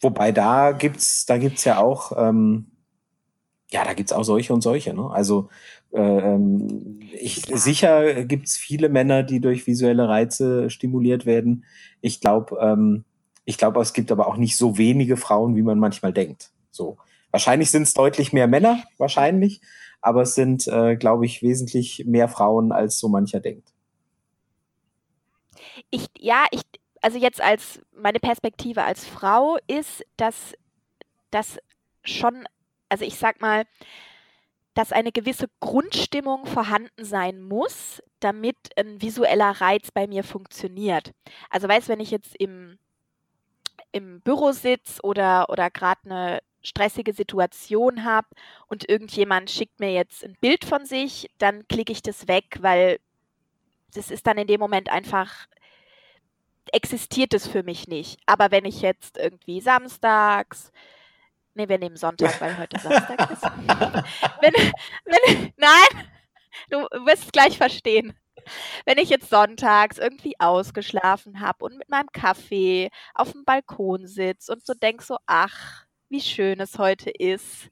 [0.02, 2.72] Wobei da gibt's, da gibt's ja auch, ähm,
[3.70, 4.94] ja, da gibt's auch solche und solche.
[4.94, 5.10] Ne?
[5.10, 5.50] Also
[5.94, 11.66] ähm, ich, sicher gibt's viele Männer, die durch visuelle Reize stimuliert werden.
[12.02, 13.06] Ich glaube, ähm,
[13.46, 16.52] ich glaube, es gibt aber auch nicht so wenige Frauen, wie man manchmal denkt.
[16.70, 16.98] So,
[17.32, 19.62] wahrscheinlich sind es deutlich mehr Männer, wahrscheinlich,
[20.02, 23.74] aber es sind, äh, glaube ich, wesentlich mehr Frauen, als so mancher denkt.
[25.90, 26.62] Ich, ja, ich,
[27.02, 30.54] also jetzt als meine Perspektive als Frau ist, dass
[31.32, 31.58] das
[32.04, 32.44] schon,
[32.90, 33.64] also ich sag mal,
[34.78, 41.14] dass eine gewisse Grundstimmung vorhanden sein muss, damit ein visueller Reiz bei mir funktioniert.
[41.50, 42.78] Also weißt, wenn ich jetzt im,
[43.92, 48.28] im Büro sitze oder, oder gerade eine stressige Situation habe
[48.68, 53.00] und irgendjemand schickt mir jetzt ein Bild von sich, dann klicke ich das weg, weil
[53.96, 55.48] das ist dann in dem Moment einfach
[56.72, 58.20] existiert es für mich nicht.
[58.28, 60.72] Aber wenn ich jetzt irgendwie samstags
[61.58, 63.42] Nee, wir nehmen Sonntag, weil heute Samstag ist.
[63.42, 64.54] wenn,
[65.06, 66.08] wenn, nein,
[66.70, 68.14] du wirst es gleich verstehen.
[68.86, 74.54] Wenn ich jetzt sonntags irgendwie ausgeschlafen habe und mit meinem Kaffee auf dem Balkon sitze
[74.54, 77.72] und so denk so, ach, wie schön es heute ist.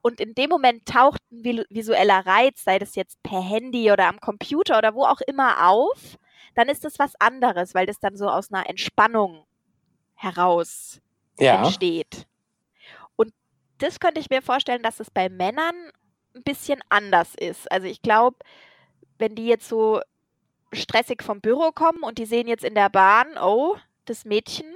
[0.00, 4.18] Und in dem Moment taucht ein visueller Reiz, sei das jetzt per Handy oder am
[4.18, 6.18] Computer oder wo auch immer auf,
[6.54, 9.44] dann ist das was anderes, weil das dann so aus einer Entspannung
[10.14, 11.02] heraus
[11.38, 11.58] ja.
[11.58, 12.26] entsteht
[13.82, 15.74] das könnte ich mir vorstellen, dass es bei Männern
[16.34, 17.70] ein bisschen anders ist.
[17.70, 18.36] Also ich glaube,
[19.18, 20.00] wenn die jetzt so
[20.72, 24.66] stressig vom Büro kommen und die sehen jetzt in der Bahn, oh, das Mädchen,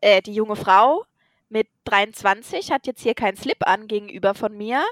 [0.00, 1.04] äh, die junge Frau
[1.48, 4.82] mit 23 hat jetzt hier keinen Slip an gegenüber von mir.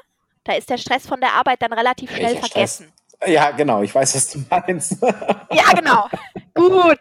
[0.45, 2.93] Da ist der Stress von der Arbeit dann relativ schnell Welcher vergessen.
[3.09, 3.31] Stress?
[3.31, 5.01] Ja, genau, ich weiß, was du meinst.
[5.03, 6.09] ja, genau.
[6.55, 6.99] Gut.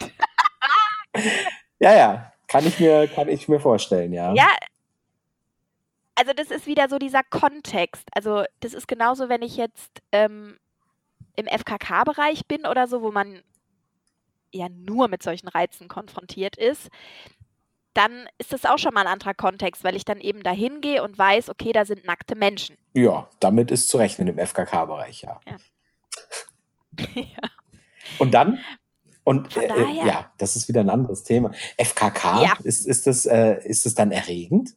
[1.79, 4.33] ja, ja, kann ich mir, kann ich mir vorstellen, ja.
[4.33, 4.47] Ja,
[6.21, 8.07] also das ist wieder so dieser Kontext.
[8.11, 10.59] Also das ist genauso, wenn ich jetzt ähm,
[11.35, 13.41] im FKK-Bereich bin oder so, wo man
[14.51, 16.89] ja nur mit solchen Reizen konfrontiert ist,
[17.95, 21.03] dann ist das auch schon mal ein anderer Kontext, weil ich dann eben dahin gehe
[21.03, 22.77] und weiß, okay, da sind nackte Menschen.
[22.93, 25.39] Ja, damit ist zu rechnen im FKK-Bereich, ja.
[25.47, 27.05] Ja.
[27.15, 27.49] ja.
[28.19, 28.59] Und dann?
[29.23, 31.51] Und äh, äh, ja, das ist wieder ein anderes Thema.
[31.77, 32.53] FKK, ja.
[32.63, 34.75] ist, ist, das, äh, ist das dann erregend?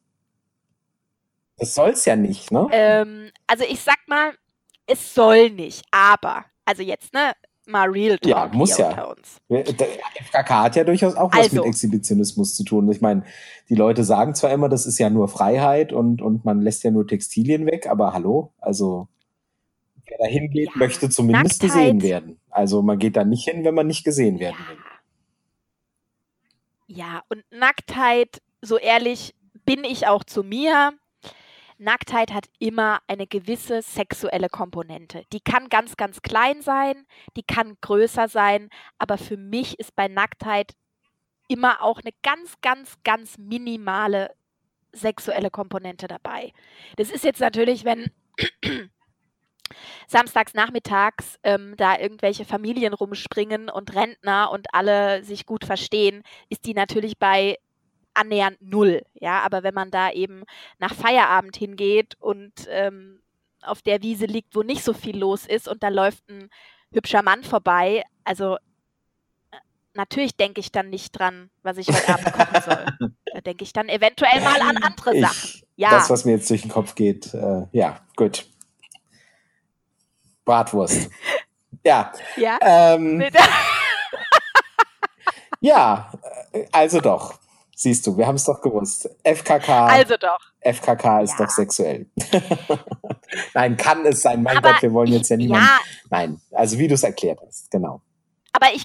[1.57, 2.69] Das soll es ja nicht, ne?
[2.73, 4.33] Ähm, also ich sag mal,
[4.87, 7.33] es soll nicht, aber, also jetzt, ne,
[7.67, 8.89] mal real talk ja, muss ja.
[8.89, 9.39] unter uns.
[9.49, 9.89] Der
[10.23, 11.57] FKK hat ja durchaus auch was also.
[11.57, 12.91] mit Exhibitionismus zu tun.
[12.91, 13.25] Ich meine,
[13.69, 16.91] die Leute sagen zwar immer, das ist ja nur Freiheit und, und man lässt ja
[16.91, 19.09] nur Textilien weg, aber hallo, also
[20.07, 21.83] wer da hingeht, ja, möchte zumindest Nacktheit.
[21.83, 22.41] gesehen werden.
[22.51, 24.79] Also man geht da nicht hin, wenn man nicht gesehen werden will.
[26.87, 30.93] Ja, und Nacktheit, so ehrlich bin ich auch zu mir.
[31.79, 35.25] Nacktheit hat immer eine gewisse sexuelle Komponente.
[35.33, 37.07] Die kann ganz, ganz klein sein,
[37.37, 40.73] die kann größer sein, aber für mich ist bei Nacktheit
[41.49, 44.35] immer auch eine ganz, ganz, ganz minimale
[44.93, 46.53] sexuelle Komponente dabei.
[46.97, 48.11] Das ist jetzt natürlich, wenn
[50.07, 56.67] samstags nachmittags ähm, da irgendwelche Familien rumspringen und Rentner und alle sich gut verstehen, ist
[56.67, 57.59] die natürlich bei
[58.15, 59.03] annähernd null.
[59.15, 60.45] Ja, aber wenn man da eben
[60.79, 63.21] nach Feierabend hingeht und ähm,
[63.63, 66.51] auf der Wiese liegt, wo nicht so viel los ist und da läuft ein
[66.93, 68.59] hübscher Mann vorbei, also äh,
[69.95, 73.11] natürlich denke ich dann nicht dran, was ich heute Abend kochen soll.
[73.35, 75.63] Da denke ich dann eventuell mal an andere Sachen.
[75.75, 75.91] ja.
[75.91, 78.47] Das, was mir jetzt durch den Kopf geht, äh, ja, gut.
[80.45, 81.11] Bratwurst.
[81.87, 82.13] Ja.
[82.37, 82.59] Ja.
[82.63, 83.21] Ähm,
[85.61, 86.11] ja,
[86.53, 87.35] äh, also doch.
[87.77, 89.11] Siehst du, wir haben es doch gewusst.
[89.25, 89.87] FKK.
[89.87, 90.39] Also doch.
[90.61, 91.45] FKK ist ja.
[91.45, 92.07] doch sexuell.
[93.55, 94.43] Nein, kann es sein.
[94.43, 95.67] Mein Aber Gott, wir wollen jetzt ja niemanden.
[95.67, 95.79] Ja.
[96.11, 98.01] Nein, also wie du es erklärt hast, genau.
[98.53, 98.85] Aber ich,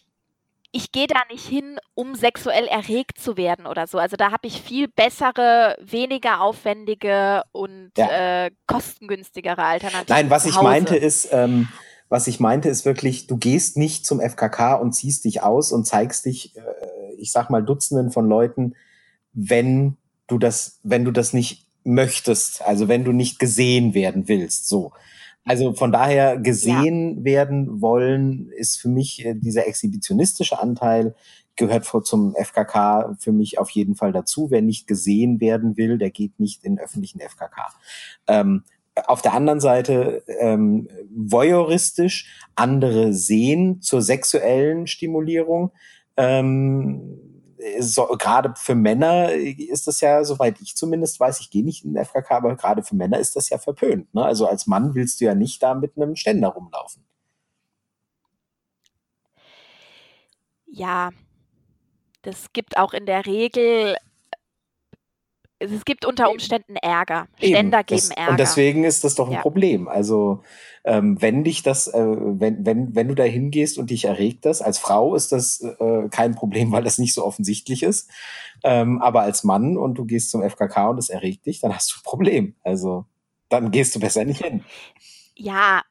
[0.71, 3.99] ich gehe da nicht hin, um sexuell erregt zu werden oder so.
[3.99, 8.45] Also da habe ich viel bessere, weniger aufwendige und ja.
[8.45, 10.08] äh, kostengünstigere Alternativen.
[10.10, 11.69] Nein, was ich meinte ist, ähm,
[12.10, 15.86] was ich meinte ist wirklich, du gehst nicht zum FKK und ziehst dich aus und
[15.86, 16.58] zeigst dich.
[16.58, 16.62] Äh,
[17.19, 18.75] ich sag mal, Dutzenden von Leuten,
[19.34, 24.67] wenn du das, wenn du das nicht möchtest, also wenn du nicht gesehen werden willst,
[24.67, 24.91] so.
[25.45, 27.23] Also von daher gesehen ja.
[27.23, 31.15] werden wollen ist für mich äh, dieser exhibitionistische Anteil
[31.55, 34.51] gehört vor zum FKK für mich auf jeden Fall dazu.
[34.51, 37.73] Wer nicht gesehen werden will, der geht nicht in öffentlichen FKK.
[38.27, 38.63] Ähm,
[39.08, 45.71] auf der anderen Seite ähm, voyeuristisch andere sehen zur sexuellen Stimulierung
[46.19, 47.19] ähm,
[47.79, 51.93] so, gerade für Männer ist das ja, soweit ich zumindest weiß, ich gehe nicht in
[51.93, 54.13] den FKK, aber gerade für Männer ist das ja verpönt.
[54.13, 54.23] Ne?
[54.23, 57.05] Also als Mann willst du ja nicht da mit einem Ständer rumlaufen.
[60.67, 61.10] Ja,
[62.21, 63.95] das gibt auch in der Regel
[65.60, 67.28] es gibt unter Umständen Ärger.
[67.38, 68.32] Ständer Eben, geben das, Ärger.
[68.32, 69.41] Und deswegen ist das doch ein ja.
[69.41, 69.88] Problem.
[69.88, 70.41] Also
[70.86, 74.62] ähm, wenn dich das, äh, wenn, wenn, wenn du da hingehst und dich erregt das,
[74.62, 78.10] als Frau ist das äh, kein Problem, weil das nicht so offensichtlich ist.
[78.63, 81.91] Ähm, aber als Mann und du gehst zum FKK und es erregt dich, dann hast
[81.91, 82.56] du ein Problem.
[82.63, 83.06] Also
[83.50, 84.63] dann gehst du besser nicht hin.
[85.36, 85.82] Ja,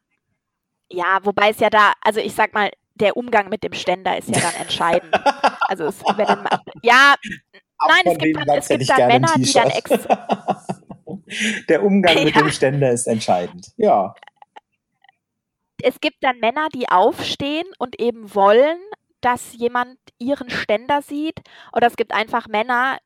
[0.91, 4.29] ja, wobei es ja da, also ich sag mal, der Umgang mit dem Ständer ist
[4.29, 5.15] ja dann entscheidend.
[5.61, 6.49] also es, wenn
[6.83, 7.15] ja,
[7.87, 9.91] Nein, es gibt dann, es gibt dann Männer, die dann ex
[11.69, 12.25] Der Umgang ja.
[12.25, 13.73] mit dem Ständer ist entscheidend.
[13.77, 14.15] Ja.
[15.83, 18.79] Es gibt dann Männer, die aufstehen und eben wollen,
[19.21, 21.41] dass jemand ihren Ständer sieht.
[21.73, 22.99] Oder es gibt einfach Männer,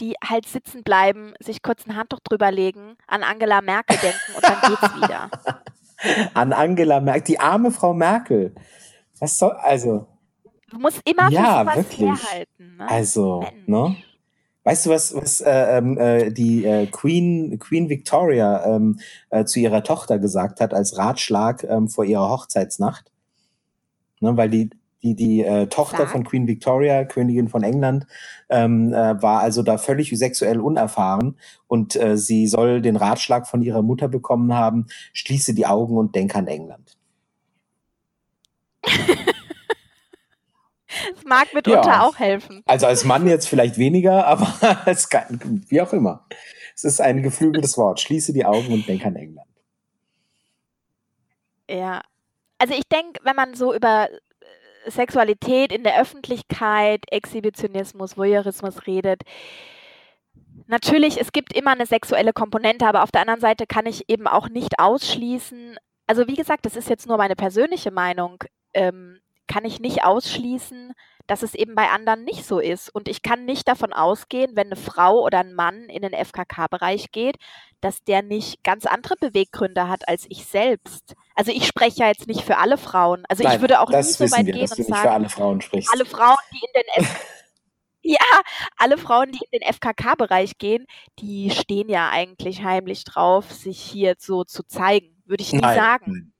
[0.00, 4.44] die halt sitzen bleiben, sich kurz ein Handtuch drüber legen, an Angela Merkel denken und
[4.44, 5.30] dann geht's wieder.
[6.34, 8.54] An Angela Merkel, die arme Frau Merkel.
[9.20, 10.06] Was soll, also.
[10.74, 12.00] Du musst immer ja, sowas wirklich.
[12.00, 12.76] herhalten.
[12.78, 12.90] Ne?
[12.90, 13.96] Also, ne?
[14.64, 18.98] Weißt du, was, was äh, ähm, äh, die äh, Queen, Queen Victoria ähm,
[19.30, 23.12] äh, zu ihrer Tochter gesagt hat als Ratschlag ähm, vor ihrer Hochzeitsnacht?
[24.20, 24.70] Ne, weil die,
[25.02, 26.10] die, die äh, Tochter Sag.
[26.10, 28.06] von Queen Victoria, Königin von England,
[28.48, 31.36] ähm, äh, war also da völlig sexuell unerfahren
[31.68, 36.16] und äh, sie soll den Ratschlag von ihrer Mutter bekommen haben, schließe die Augen und
[36.16, 36.96] denk an England.
[41.16, 42.02] Es mag mitunter ja.
[42.02, 42.62] auch helfen.
[42.66, 44.52] Also als Mann jetzt vielleicht weniger, aber
[44.84, 45.08] als,
[45.68, 46.26] wie auch immer.
[46.74, 48.00] Es ist ein geflügeltes Wort.
[48.00, 49.48] Schließe die Augen und denk an England.
[51.70, 52.02] Ja.
[52.58, 59.22] Also ich denke, wenn man so über äh, Sexualität in der Öffentlichkeit, Exhibitionismus, Voyeurismus redet,
[60.66, 64.26] natürlich, es gibt immer eine sexuelle Komponente, aber auf der anderen Seite kann ich eben
[64.26, 69.20] auch nicht ausschließen, also wie gesagt, das ist jetzt nur meine persönliche Meinung, ähm,
[69.54, 70.94] kann ich nicht ausschließen,
[71.28, 72.92] dass es eben bei anderen nicht so ist.
[72.92, 77.12] Und ich kann nicht davon ausgehen, wenn eine Frau oder ein Mann in den FKK-Bereich
[77.12, 77.36] geht,
[77.80, 81.14] dass der nicht ganz andere Beweggründe hat als ich selbst.
[81.36, 83.22] Also ich spreche ja jetzt nicht für alle Frauen.
[83.28, 85.88] Also Nein, ich würde auch nie so weit wir, gehen und sagen, alle Frauen sprichst.
[85.92, 87.26] Alle Frauen, die in den F
[88.02, 88.42] ja,
[88.76, 90.84] alle Frauen, die in den FKK-Bereich gehen,
[91.20, 95.76] die stehen ja eigentlich heimlich drauf, sich hier so zu zeigen, würde ich nie Nein.
[95.76, 96.34] sagen.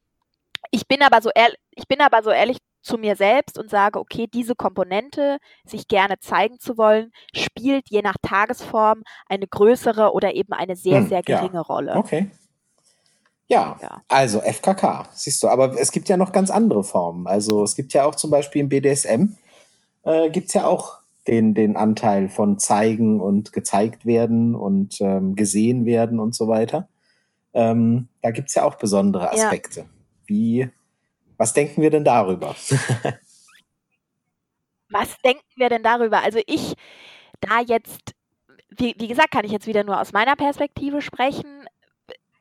[0.72, 3.99] Ich bin aber so ehrlich, ich bin aber so ehrlich zu mir selbst und sage,
[3.99, 10.35] okay, diese Komponente, sich gerne zeigen zu wollen, spielt je nach Tagesform eine größere oder
[10.35, 11.61] eben eine sehr, hm, sehr geringe ja.
[11.61, 11.97] Rolle.
[11.97, 12.31] Okay.
[13.47, 17.27] Ja, ja, also FKK, siehst du, aber es gibt ja noch ganz andere Formen.
[17.27, 19.37] Also es gibt ja auch zum Beispiel im BDSM,
[20.05, 25.37] äh, gibt es ja auch den, den Anteil von zeigen und gezeigt werden und ähm,
[25.37, 26.88] gesehen werden und so weiter.
[27.53, 29.81] Ähm, da gibt's ja auch besondere Aspekte.
[29.81, 29.87] Ja.
[30.27, 30.70] Wie,
[31.37, 32.55] was denken wir denn darüber?
[34.88, 36.23] was denken wir denn darüber?
[36.23, 36.75] Also ich,
[37.40, 38.14] da jetzt,
[38.70, 41.66] wie, wie gesagt, kann ich jetzt wieder nur aus meiner Perspektive sprechen,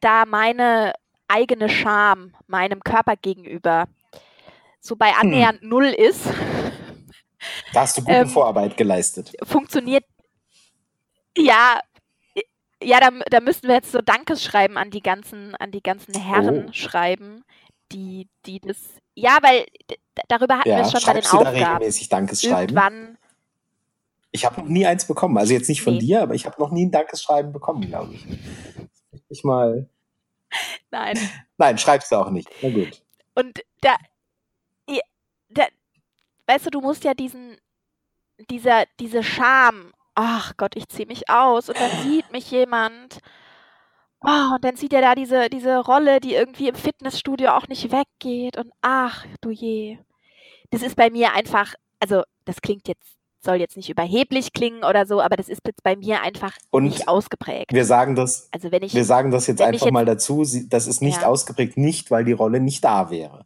[0.02, 0.94] da meine
[1.28, 3.88] eigene Scham meinem Körper gegenüber
[4.80, 5.22] so bei hm.
[5.22, 5.70] annähernd hm.
[5.70, 6.28] null ist.
[7.74, 9.34] Da hast du gute ähm, Vorarbeit geleistet.
[9.44, 10.06] Funktioniert,
[11.38, 11.80] ja,
[12.82, 16.68] ja, da, da müssten wir jetzt so Dankeschreiben an die ganzen, an die ganzen Herren
[16.70, 16.74] oh.
[16.74, 17.44] schreiben,
[17.94, 18.78] die, die das,
[19.16, 19.66] ja, weil
[20.28, 21.60] darüber hatten ja, wir es schon bei den Aufgaben.
[21.60, 22.76] Da regelmäßig Dankeschreiben?
[22.76, 23.18] Irgendwann,
[24.32, 25.38] ich habe noch nie eins bekommen.
[25.38, 26.00] Also jetzt nicht von nee.
[26.00, 28.26] dir, aber ich habe noch nie ein Dankeschreiben bekommen, glaube ich.
[29.30, 29.88] Ich mal.
[30.92, 31.18] Nein.
[31.58, 32.50] Nein, schreibst du auch nicht.
[32.62, 33.02] Na gut.
[33.36, 33.96] Und da,
[35.50, 35.68] da,
[36.48, 37.58] weißt du, du musst ja diesen,
[38.50, 43.20] dieser, diese Scham, ach Gott, ich ziehe mich aus und dann sieht mich jemand.
[44.24, 47.92] Oh, und dann sieht er da diese, diese Rolle, die irgendwie im Fitnessstudio auch nicht
[47.92, 48.58] weggeht.
[48.58, 49.98] Und ach, du je.
[50.72, 55.06] Das ist bei mir einfach, also das klingt jetzt, soll jetzt nicht überheblich klingen oder
[55.06, 57.74] so, aber das ist jetzt bei mir einfach und nicht ausgeprägt.
[57.74, 60.88] Wir sagen das, also wenn ich, wir sagen das jetzt einfach jetzt, mal dazu, das
[60.88, 61.28] ist nicht ja.
[61.28, 63.46] ausgeprägt, nicht weil die Rolle nicht da wäre.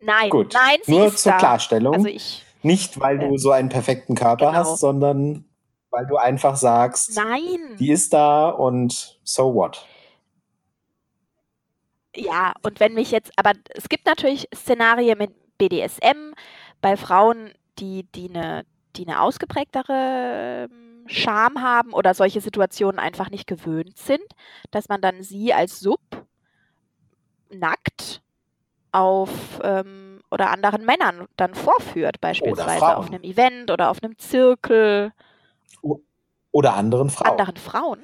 [0.00, 0.52] Nein, Gut.
[0.54, 1.38] nein, sie Nur zur da.
[1.38, 1.94] Klarstellung.
[1.94, 4.58] Also ich, nicht, weil du so einen perfekten Körper genau.
[4.58, 5.44] hast, sondern
[6.00, 7.76] weil du einfach sagst, Nein.
[7.78, 9.84] die ist da und so what?
[12.16, 16.32] Ja, und wenn mich jetzt, aber es gibt natürlich Szenarien mit BDSM
[16.80, 18.64] bei Frauen, die, die eine,
[18.96, 24.24] die eine ausgeprägtere ähm, Scham haben oder solche Situationen einfach nicht gewöhnt sind,
[24.70, 26.00] dass man dann sie als Sub
[27.50, 28.22] nackt
[28.92, 35.12] auf ähm, oder anderen Männern dann vorführt, beispielsweise auf einem Event oder auf einem Zirkel.
[36.52, 37.38] Oder anderen Frauen.
[37.38, 38.00] Anderen Frauen.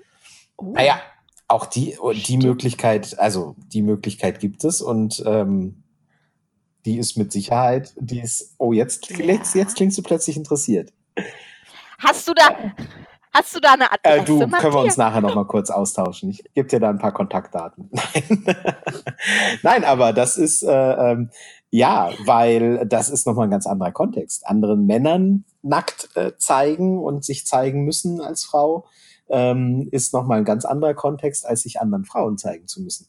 [0.56, 0.72] Oh.
[0.72, 1.00] Naja,
[1.48, 5.82] auch die, oh, die Möglichkeit, also die Möglichkeit gibt es und ähm,
[6.84, 9.24] die ist mit Sicherheit, die ist, oh, jetzt, ja.
[9.24, 10.92] jetzt, jetzt klingst du plötzlich interessiert.
[11.98, 12.56] Hast du da,
[13.36, 14.18] Hast du da eine Adresse?
[14.18, 14.60] Äh, du, Matthias?
[14.62, 16.30] können wir uns nachher noch mal kurz austauschen.
[16.30, 17.90] Ich gebe dir da ein paar Kontaktdaten.
[17.92, 18.46] Nein,
[19.62, 21.30] Nein aber das ist, äh, ähm,
[21.70, 24.46] ja, weil das ist nochmal ein ganz anderer Kontext.
[24.46, 28.86] Anderen Männern nackt äh, zeigen und sich zeigen müssen als Frau
[29.28, 33.08] ähm, ist nochmal ein ganz anderer Kontext, als sich anderen Frauen zeigen zu müssen.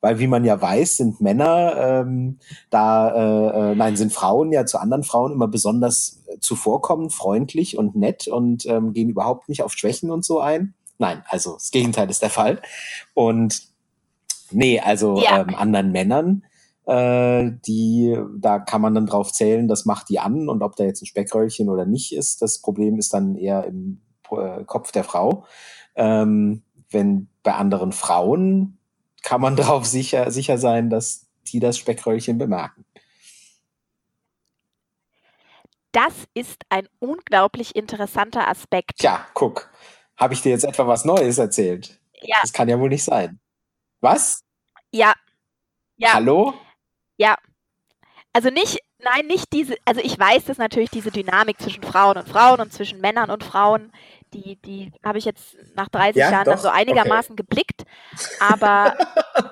[0.00, 2.38] Weil wie man ja weiß, sind Männer ähm,
[2.68, 7.78] da, äh, äh, nein, sind Frauen ja zu anderen Frauen immer besonders äh, zuvorkommend, freundlich
[7.78, 10.74] und nett und ähm, gehen überhaupt nicht auf Schwächen und so ein.
[10.98, 12.60] Nein, also das Gegenteil ist der Fall.
[13.14, 13.62] Und
[14.50, 15.40] nee, also ja.
[15.40, 16.44] ähm, anderen Männern,
[16.86, 20.84] äh, die, da kann man dann drauf zählen, das macht die an und ob da
[20.84, 25.04] jetzt ein Speckröllchen oder nicht ist, das Problem ist dann eher im äh, Kopf der
[25.04, 25.46] Frau.
[25.94, 28.78] Ähm, wenn bei anderen Frauen
[29.22, 32.84] kann man darauf sicher, sicher sein, dass die das Speckröllchen bemerken.
[35.92, 38.98] Das ist ein unglaublich interessanter Aspekt.
[38.98, 39.70] Tja, guck.
[40.16, 42.00] Habe ich dir jetzt etwa was Neues erzählt?
[42.20, 42.36] Ja.
[42.42, 43.38] Das kann ja wohl nicht sein.
[44.00, 44.42] Was?
[44.90, 45.14] Ja.
[45.96, 46.14] Ja.
[46.14, 46.54] Hallo?
[47.16, 47.36] Ja.
[48.32, 52.28] Also nicht, nein, nicht diese, also ich weiß, dass natürlich diese Dynamik zwischen Frauen und
[52.28, 53.92] Frauen und zwischen Männern und Frauen
[54.34, 56.52] die, die habe ich jetzt nach 30 ja, Jahren doch?
[56.52, 57.42] dann so einigermaßen okay.
[57.42, 57.84] geblickt.
[58.40, 58.96] Aber,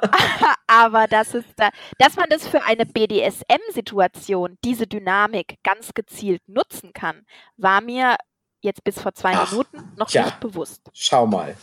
[0.67, 6.93] aber das ist da, dass man das für eine BDSM-Situation, diese Dynamik ganz gezielt nutzen
[6.93, 7.25] kann,
[7.57, 8.17] war mir
[8.61, 10.27] jetzt bis vor zwei Ach, Minuten noch ja.
[10.27, 10.83] nicht bewusst.
[10.93, 11.57] Schau mal.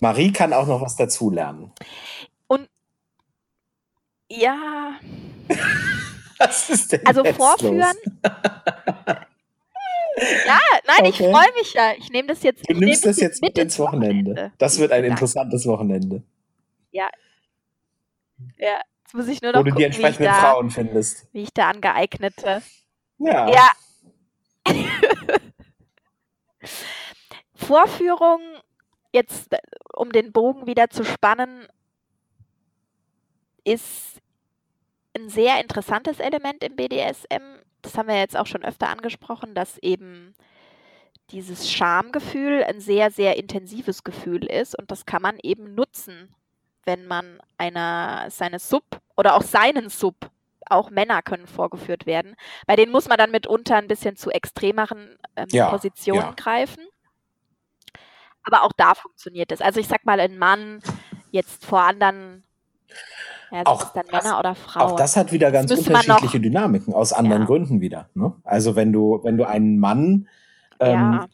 [0.00, 1.72] Marie kann auch noch was dazulernen.
[4.30, 4.92] Ja.
[6.38, 7.96] was ist denn Also vorführen.
[10.46, 11.08] Ja, nein, okay.
[11.10, 11.92] ich freue mich ja.
[11.96, 12.68] Ich nehme das jetzt.
[12.68, 14.32] Du nimmst das jetzt mit ins Wochenende.
[14.32, 14.52] Wochenende.
[14.58, 16.24] Das wird ein interessantes Wochenende.
[16.90, 17.08] Ja.
[18.56, 19.60] Ja, jetzt muss ich nur noch.
[19.60, 21.28] Wo gucken, du die entsprechenden da, Frauen findest.
[21.32, 22.62] Wie ich da angeeignete.
[23.18, 23.48] Ja.
[23.48, 23.70] Ja.
[27.54, 28.40] Vorführung,
[29.12, 29.54] jetzt
[29.94, 31.68] um den Bogen wieder zu spannen,
[33.72, 34.20] ist
[35.16, 39.78] ein sehr interessantes Element im BDSM das haben wir jetzt auch schon öfter angesprochen, dass
[39.78, 40.34] eben
[41.30, 46.34] dieses Schamgefühl ein sehr, sehr intensives Gefühl ist und das kann man eben nutzen,
[46.84, 48.84] wenn man einer, seine Sub
[49.16, 50.30] oder auch seinen Sub,
[50.70, 52.36] auch Männer können vorgeführt werden.
[52.66, 56.34] Bei denen muss man dann mitunter ein bisschen zu extremeren ähm, ja, Positionen ja.
[56.36, 56.86] greifen.
[58.42, 59.62] Aber auch da funktioniert es.
[59.62, 60.82] Also ich sag mal, ein Mann
[61.30, 62.44] jetzt vor anderen
[63.50, 64.82] Ja, Auch das- Männer oder Frauen?
[64.92, 67.46] Auch das hat wieder ganz unterschiedliche Dynamiken aus anderen Ja.
[67.46, 68.08] Gründen wieder.
[68.14, 68.32] Ne?
[68.44, 70.28] Also wenn du, wenn du einen Mann
[70.80, 71.26] ähm, ja,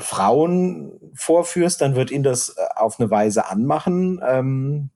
[0.00, 4.20] Frauen vorführst, dann wird ihn das äh, auf eine Weise anmachen.
[4.26, 4.90] Ähm,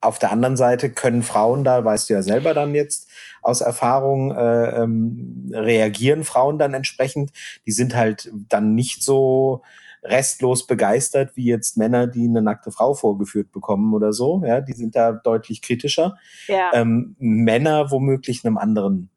[0.00, 3.08] auf der anderen Seite können Frauen da, weißt du ja selber dann jetzt
[3.42, 7.32] aus Erfahrung, äh, ähm, reagieren Frauen dann entsprechend.
[7.66, 9.62] Die sind halt dann nicht so
[10.08, 14.42] restlos begeistert wie jetzt Männer, die eine nackte Frau vorgeführt bekommen oder so.
[14.44, 16.70] Ja, die sind da deutlich kritischer ja.
[16.74, 19.10] ähm, Männer womöglich einem anderen,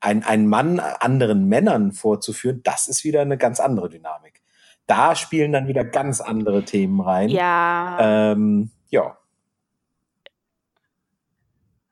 [0.00, 4.42] ein, einen Mann anderen Männern vorzuführen, das ist wieder eine ganz andere Dynamik.
[4.86, 7.28] Da spielen dann wieder ganz andere Themen rein.
[7.28, 8.32] ja.
[8.32, 9.18] Ähm, ja.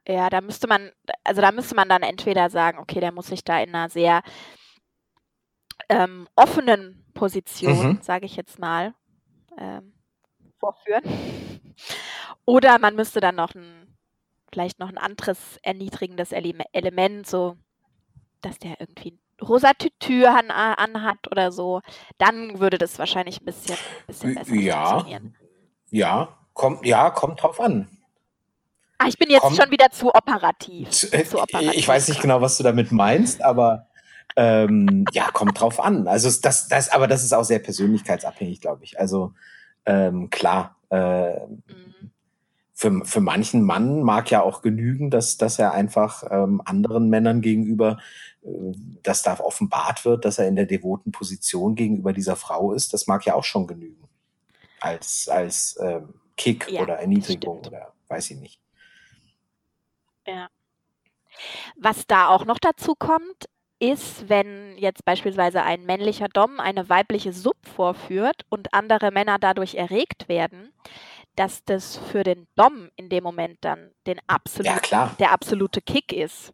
[0.08, 0.92] Ja, da müsste man,
[1.24, 4.22] also da müsste man dann entweder sagen, okay, der muss sich da in einer sehr
[5.88, 7.98] ähm, offenen Position, Mhm.
[8.02, 8.94] sage ich jetzt mal,
[9.58, 9.92] ähm,
[10.60, 11.02] vorführen.
[12.44, 13.96] Oder man müsste dann noch ein,
[14.52, 17.56] vielleicht noch ein anderes erniedrigendes Eleme Element, so,
[18.40, 21.80] dass der irgendwie ein rosa Tütü an, anhat oder so.
[22.18, 24.86] Dann würde das wahrscheinlich ein bisschen, bisschen besser Ja.
[24.90, 25.36] funktionieren.
[25.90, 27.88] Ja, kommt, ja, kommt drauf an.
[28.98, 30.88] Ah, ich bin jetzt Kommt- schon wieder zu operativ.
[31.12, 31.74] Äh, Zu operativ.
[31.74, 33.85] Ich weiß nicht genau, was du damit meinst, aber
[34.36, 36.06] ähm, ja, kommt drauf an.
[36.08, 39.00] Also das, das, aber das ist auch sehr persönlichkeitsabhängig, glaube ich.
[39.00, 39.32] Also
[39.86, 42.12] ähm, klar, äh, Mhm.
[42.72, 47.40] für, für manchen Mann mag ja auch genügen, dass, dass er einfach ähm, anderen Männern
[47.40, 47.98] gegenüber,
[48.42, 48.48] äh,
[49.02, 52.92] dass da offenbart wird, dass er in der devoten Position gegenüber dieser Frau ist.
[52.92, 54.06] Das mag ja auch schon genügen.
[54.80, 58.60] Als, als ähm, Kick Ja, oder Erniedrigung oder weiß ich nicht.
[61.76, 63.46] Was da auch noch dazu kommt,
[63.78, 69.74] ist, wenn jetzt beispielsweise ein männlicher Dom eine weibliche Sub vorführt und andere Männer dadurch
[69.74, 70.72] erregt werden,
[71.34, 76.12] dass das für den Dom in dem Moment dann den absolut, Ja, der absolute Kick
[76.12, 76.52] ist.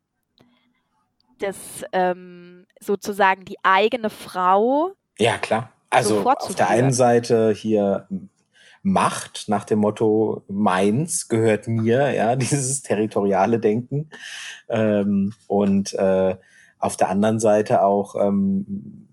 [1.38, 5.72] Dass ähm, sozusagen die eigene Frau, Ja, klar.
[5.90, 6.92] Also so auf der einen.
[6.92, 8.08] Seite hier
[8.84, 14.10] Macht nach dem Motto, meins gehört mir, ja, dieses territoriale Denken.
[14.68, 16.36] Ähm, und äh,
[16.82, 19.06] auf der anderen Seite auch, ähm,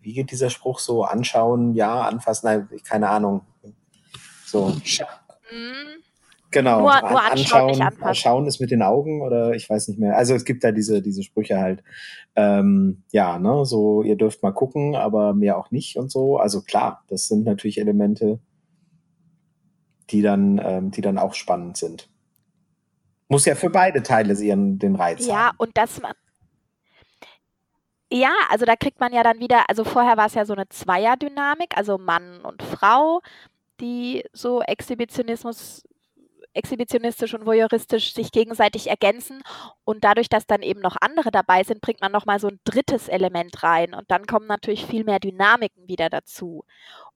[0.00, 1.04] wie geht dieser Spruch so?
[1.04, 3.42] Anschauen, ja, anfassen, nein, keine Ahnung.
[4.46, 6.00] So, mm,
[6.50, 6.80] genau.
[6.80, 10.16] Nur- nur anschauen, anschauen, schauen ist mit den Augen oder ich weiß nicht mehr.
[10.16, 11.82] Also es gibt da diese, diese Sprüche halt.
[12.36, 16.38] Ähm, ja, ne, so, ihr dürft mal gucken, aber mehr auch nicht und so.
[16.38, 18.38] Also klar, das sind natürlich Elemente,
[20.10, 22.08] die dann, ähm, die dann auch spannend sind.
[23.28, 25.56] Muss ja für beide Teile ihren, den Reiz Ja, haben.
[25.58, 26.12] und dass man.
[28.10, 30.68] Ja, also da kriegt man ja dann wieder, also vorher war es ja so eine
[30.68, 33.20] Zweierdynamik, also Mann und Frau,
[33.80, 35.82] die so Exhibitionismus,
[36.54, 39.42] exhibitionistisch und voyeuristisch sich gegenseitig ergänzen.
[39.84, 43.08] Und dadurch, dass dann eben noch andere dabei sind, bringt man nochmal so ein drittes
[43.08, 43.94] Element rein.
[43.94, 46.64] Und dann kommen natürlich viel mehr Dynamiken wieder dazu.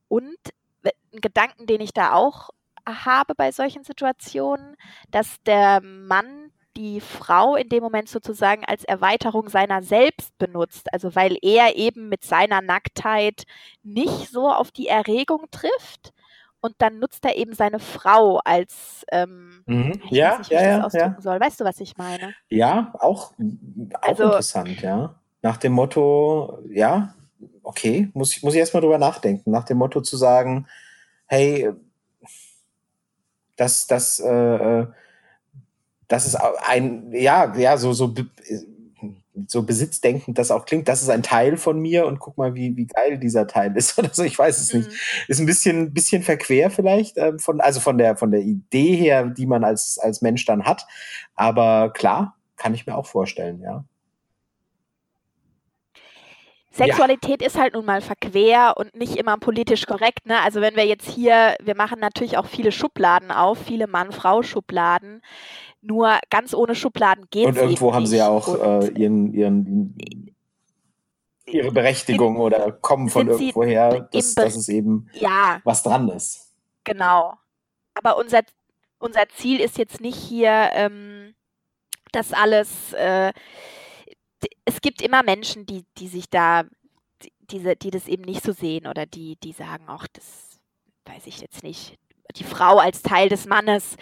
[0.09, 0.37] Und
[0.85, 2.51] ein Gedanken, den ich da auch
[2.87, 4.77] habe bei solchen Situationen,
[5.11, 6.42] dass der Mann
[6.77, 10.93] die Frau in dem Moment sozusagen als Erweiterung seiner selbst benutzt.
[10.93, 13.45] Also weil er eben mit seiner Nacktheit
[13.83, 16.13] nicht so auf die Erregung trifft.
[16.61, 20.01] Und dann nutzt er eben seine Frau als, ähm, Mhm.
[20.11, 21.21] Ja, nicht, ja, ja, ausdrücken ja.
[21.21, 21.41] soll.
[21.41, 22.35] Weißt du, was ich meine?
[22.51, 25.15] Ja, auch, auch Also- interessant, ja.
[25.43, 27.15] Nach dem Motto, ja,
[27.65, 29.51] okay, muss ich, muss ich erstmal drüber nachdenken.
[29.51, 30.69] Nach dem Motto zu sagen,
[31.27, 31.73] hey,
[33.57, 34.29] das, das, äh,
[34.83, 34.87] äh,
[36.13, 38.15] das ist ein, ja, ja, so, so,
[39.47, 42.77] so besitzdenkend das auch klingt, das ist ein Teil von mir und guck mal, wie,
[42.77, 44.91] wie geil dieser Teil ist oder so, ich weiß es nicht.
[44.91, 44.95] Mhm.
[45.29, 49.25] Ist ein bisschen, bisschen verquer vielleicht, ähm, von, also von der, von der Idee her,
[49.25, 50.87] die man als, als Mensch dann hat.
[51.35, 53.83] Aber klar, kann ich mir auch vorstellen, ja.
[56.73, 60.27] Sexualität ist halt nun mal verquer und nicht immer politisch korrekt.
[60.27, 60.41] Ne?
[60.41, 65.23] Also wenn wir jetzt hier, wir machen natürlich auch viele Schubladen auf, viele Mann-Frau-Schubladen.
[65.83, 69.97] Nur ganz ohne Schubladen geht es Und irgendwo haben sie ja auch äh, ihren, ihren,
[71.45, 76.53] ihre Berechtigung oder kommen von irgendwoher, dass, dass es eben ja, was dran ist.
[76.85, 77.35] Genau.
[77.95, 78.43] Aber unser,
[78.99, 81.35] unser Ziel ist jetzt nicht hier, ähm,
[82.13, 82.93] das alles.
[82.93, 83.33] Äh,
[84.65, 86.65] es gibt immer Menschen, die, die sich da,
[87.23, 90.61] die, diese, die das eben nicht so sehen oder die, die sagen, auch das
[91.07, 91.99] weiß ich jetzt nicht.
[92.37, 93.97] Die Frau als Teil des Mannes.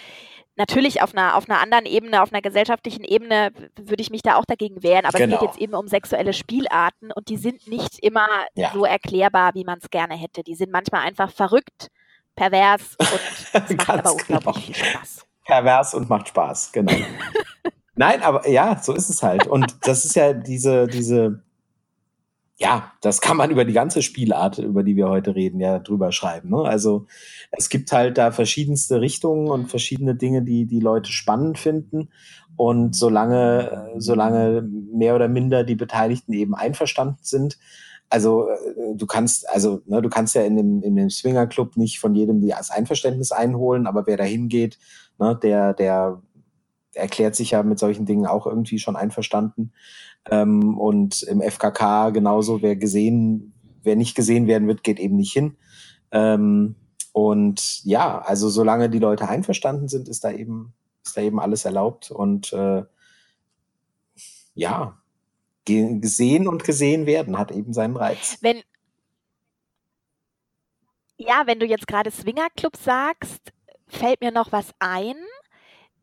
[0.56, 4.36] Natürlich auf einer, auf einer anderen Ebene, auf einer gesellschaftlichen Ebene würde ich mich da
[4.36, 5.38] auch dagegen wehren, aber es Genau.
[5.38, 8.70] geht jetzt eben um sexuelle Spielarten und die sind nicht immer Ja.
[8.74, 10.42] so erklärbar, wie man es gerne hätte.
[10.42, 11.88] Die sind manchmal einfach verrückt,
[12.36, 13.20] pervers und
[13.70, 14.52] es macht aber unglaublich genau.
[14.52, 15.26] viel Spaß.
[15.46, 16.92] pervers und macht Spaß, genau.
[17.94, 19.46] Nein, aber ja, so ist es halt.
[19.46, 21.42] Und das ist ja diese, diese,
[22.60, 26.12] ja, das kann man über die ganze Spielart, über die wir heute reden, ja drüber
[26.12, 26.50] schreiben.
[26.50, 26.58] Ne?
[26.58, 27.06] Also
[27.50, 32.10] es gibt halt da verschiedenste Richtungen und verschiedene Dinge, die die Leute spannend finden.
[32.56, 37.58] Und solange, solange mehr oder minder die Beteiligten eben einverstanden sind,
[38.10, 41.98] also äh, du kannst, also ne, du kannst ja in dem, in dem Swingerclub nicht
[41.98, 44.78] von jedem das Einverständnis einholen, aber wer da hingeht,
[45.18, 46.20] ne, der, der
[46.94, 49.72] erklärt sich ja mit solchen Dingen auch irgendwie schon einverstanden.
[50.30, 55.32] Ähm, und im FKK genauso, wer gesehen, wer nicht gesehen werden wird, geht eben nicht
[55.32, 55.56] hin.
[56.10, 56.74] Ähm,
[57.12, 60.72] und ja, also solange die Leute einverstanden sind, ist da eben,
[61.04, 62.10] ist da eben alles erlaubt.
[62.10, 62.84] Und äh,
[64.54, 64.98] ja,
[65.64, 68.38] gesehen und gesehen werden hat eben seinen Reiz.
[68.40, 68.62] Wenn
[71.16, 73.52] ja, wenn du jetzt gerade Swingerclub sagst,
[73.86, 75.16] fällt mir noch was ein.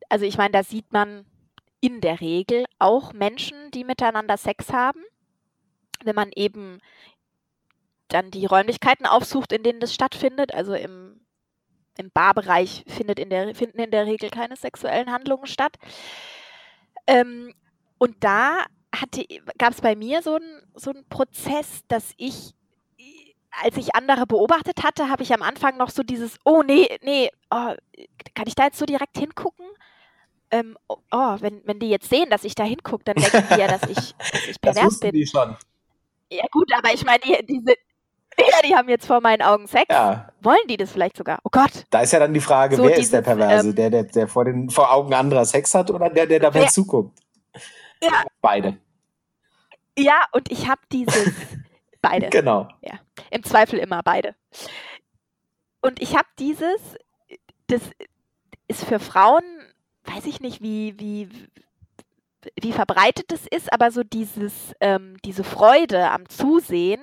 [0.08, 1.26] Also ich meine, da sieht man
[1.80, 5.02] in der Regel auch Menschen, die miteinander Sex haben.
[6.02, 6.80] Wenn man eben
[8.08, 11.20] dann die Räumlichkeiten aufsucht, in denen das stattfindet, also im,
[11.98, 15.76] im Barbereich findet in der, finden in der Regel keine sexuellen Handlungen statt.
[17.06, 17.54] Ähm,
[17.98, 18.64] und da
[19.58, 22.54] gab es bei mir so einen so Prozess, dass ich,
[23.50, 27.30] als ich andere beobachtet hatte, habe ich am Anfang noch so dieses, oh nee, nee,
[27.50, 27.74] oh,
[28.34, 29.66] kann ich da jetzt so direkt hingucken?
[30.50, 33.60] Ähm, oh, oh, wenn, wenn die jetzt sehen, dass ich da hingucke, dann denken die
[33.60, 35.12] ja, dass ich, dass ich pervers das bin.
[35.12, 35.56] Die schon.
[36.30, 37.74] Ja gut, aber ich meine, die, diese,
[38.38, 39.86] ja, die haben jetzt vor meinen Augen Sex.
[39.90, 40.28] Ja.
[40.40, 41.38] Wollen die das vielleicht sogar?
[41.44, 41.84] Oh Gott.
[41.90, 43.68] Da ist ja dann die Frage, so wer dieses, ist der Perverse?
[43.68, 46.62] Ähm, der, der, der vor, den, vor Augen anderer Sex hat oder der, der dabei
[46.62, 47.18] wer, zuguckt?
[48.02, 48.24] Ja.
[48.40, 48.78] Beide.
[49.98, 51.32] Ja, und ich habe dieses.
[52.00, 52.28] beide.
[52.28, 52.68] Genau.
[52.82, 53.00] Ja.
[53.30, 54.34] Im Zweifel immer beide.
[55.82, 56.96] Und ich habe dieses,
[57.66, 57.82] das
[58.68, 59.42] ist für Frauen,
[60.08, 61.28] weiß ich nicht, wie, wie,
[62.60, 67.00] wie verbreitet es ist, aber so dieses, ähm, diese Freude am Zusehen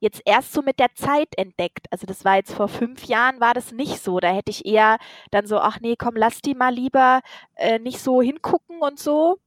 [0.00, 1.86] jetzt erst so mit der Zeit entdeckt.
[1.90, 4.20] Also das war jetzt vor fünf Jahren, war das nicht so.
[4.20, 4.98] Da hätte ich eher
[5.30, 7.20] dann so, ach nee, komm, lass die mal lieber
[7.54, 9.38] äh, nicht so hingucken und so.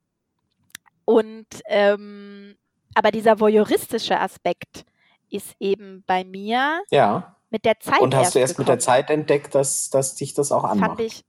[1.05, 2.55] Und ähm,
[2.95, 4.83] aber dieser voyeuristische Aspekt
[5.29, 7.35] ist eben bei mir ja.
[7.51, 8.01] mit der Zeit.
[8.01, 8.63] Und hast du erst gekommen.
[8.63, 10.97] mit der Zeit entdeckt, dass, dass dich das auch anmacht?
[10.97, 11.23] Fand ich,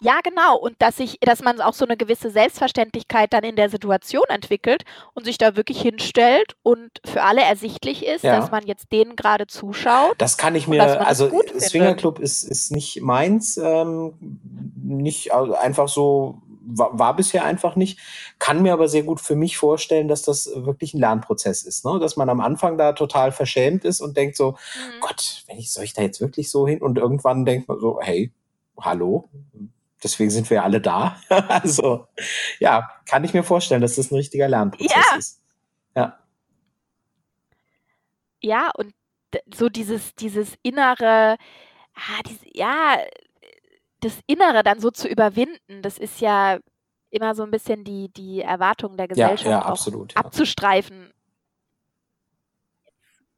[0.00, 0.56] ja, genau.
[0.56, 4.84] Und dass ich, dass man auch so eine gewisse Selbstverständlichkeit dann in der Situation entwickelt
[5.14, 8.38] und sich da wirklich hinstellt und für alle ersichtlich ist, ja.
[8.38, 10.14] dass man jetzt denen gerade zuschaut.
[10.18, 14.14] Das kann ich mir, also Swingerclub ist, ist nicht meins, ähm,
[14.82, 17.98] nicht also einfach so war, war bisher einfach nicht.
[18.38, 21.84] Kann mir aber sehr gut für mich vorstellen, dass das wirklich ein Lernprozess ist.
[21.84, 21.98] Ne?
[21.98, 25.00] Dass man am Anfang da total verschämt ist und denkt so, mhm.
[25.00, 26.80] Gott, wenn ich, soll ich da jetzt wirklich so hin?
[26.80, 28.32] Und irgendwann denkt man so, hey,
[28.78, 29.28] hallo,
[30.02, 31.20] deswegen sind wir ja alle da.
[31.28, 32.06] also,
[32.58, 35.16] ja, kann ich mir vorstellen, dass das ein richtiger Lernprozess ja.
[35.16, 35.42] ist.
[35.96, 36.18] Ja.
[38.42, 38.94] Ja, und
[39.54, 41.36] so dieses, dieses innere,
[41.94, 42.98] ah, diese, ja,
[44.00, 46.58] das Innere dann so zu überwinden, das ist ja
[47.10, 51.09] immer so ein bisschen die, die Erwartung der Gesellschaft ja, ja, absolut, abzustreifen.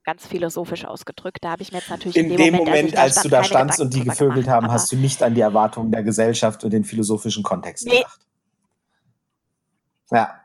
[0.05, 3.17] Ganz philosophisch ausgedrückt, da habe ich mir jetzt natürlich in, in dem Moment, Moment als,
[3.17, 5.93] als du da standst und die gevögelt gemacht, haben, hast du nicht an die Erwartungen
[5.93, 7.99] der Gesellschaft und den philosophischen Kontext nee.
[7.99, 8.21] gedacht.
[10.11, 10.41] Ja.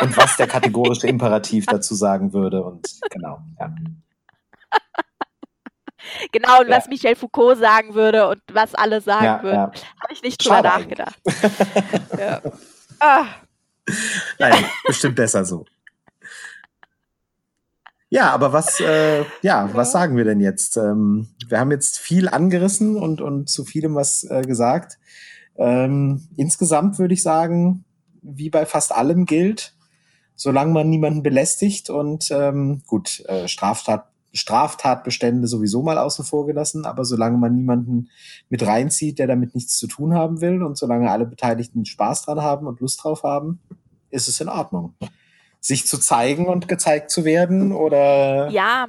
[0.00, 3.70] und was der kategorische Imperativ dazu sagen würde und genau, ja.
[6.32, 6.76] Genau, und ja.
[6.76, 10.56] was Michel Foucault sagen würde und was alle sagen ja, würden, habe ich nicht drüber
[10.56, 11.20] Schade nachgedacht.
[12.18, 12.40] ja.
[13.00, 13.24] ah.
[14.38, 15.66] Nein, bestimmt besser so.
[18.10, 20.76] Ja, aber was, äh, ja, was sagen wir denn jetzt?
[20.76, 24.98] Ähm, wir haben jetzt viel angerissen und, und zu vielem was äh, gesagt.
[25.56, 27.84] Ähm, insgesamt würde ich sagen,
[28.22, 29.74] wie bei fast allem gilt,
[30.36, 36.84] solange man niemanden belästigt und ähm, gut, äh, Straftat Straftatbestände sowieso mal außen vor gelassen,
[36.84, 38.10] aber solange man niemanden
[38.50, 42.42] mit reinzieht, der damit nichts zu tun haben will und solange alle Beteiligten Spaß dran
[42.42, 43.60] haben und Lust drauf haben,
[44.10, 44.94] ist es in Ordnung.
[45.60, 48.86] Sich zu zeigen und gezeigt zu werden oder ja.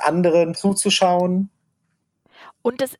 [0.00, 1.50] anderen zuzuschauen.
[2.62, 2.96] Und es,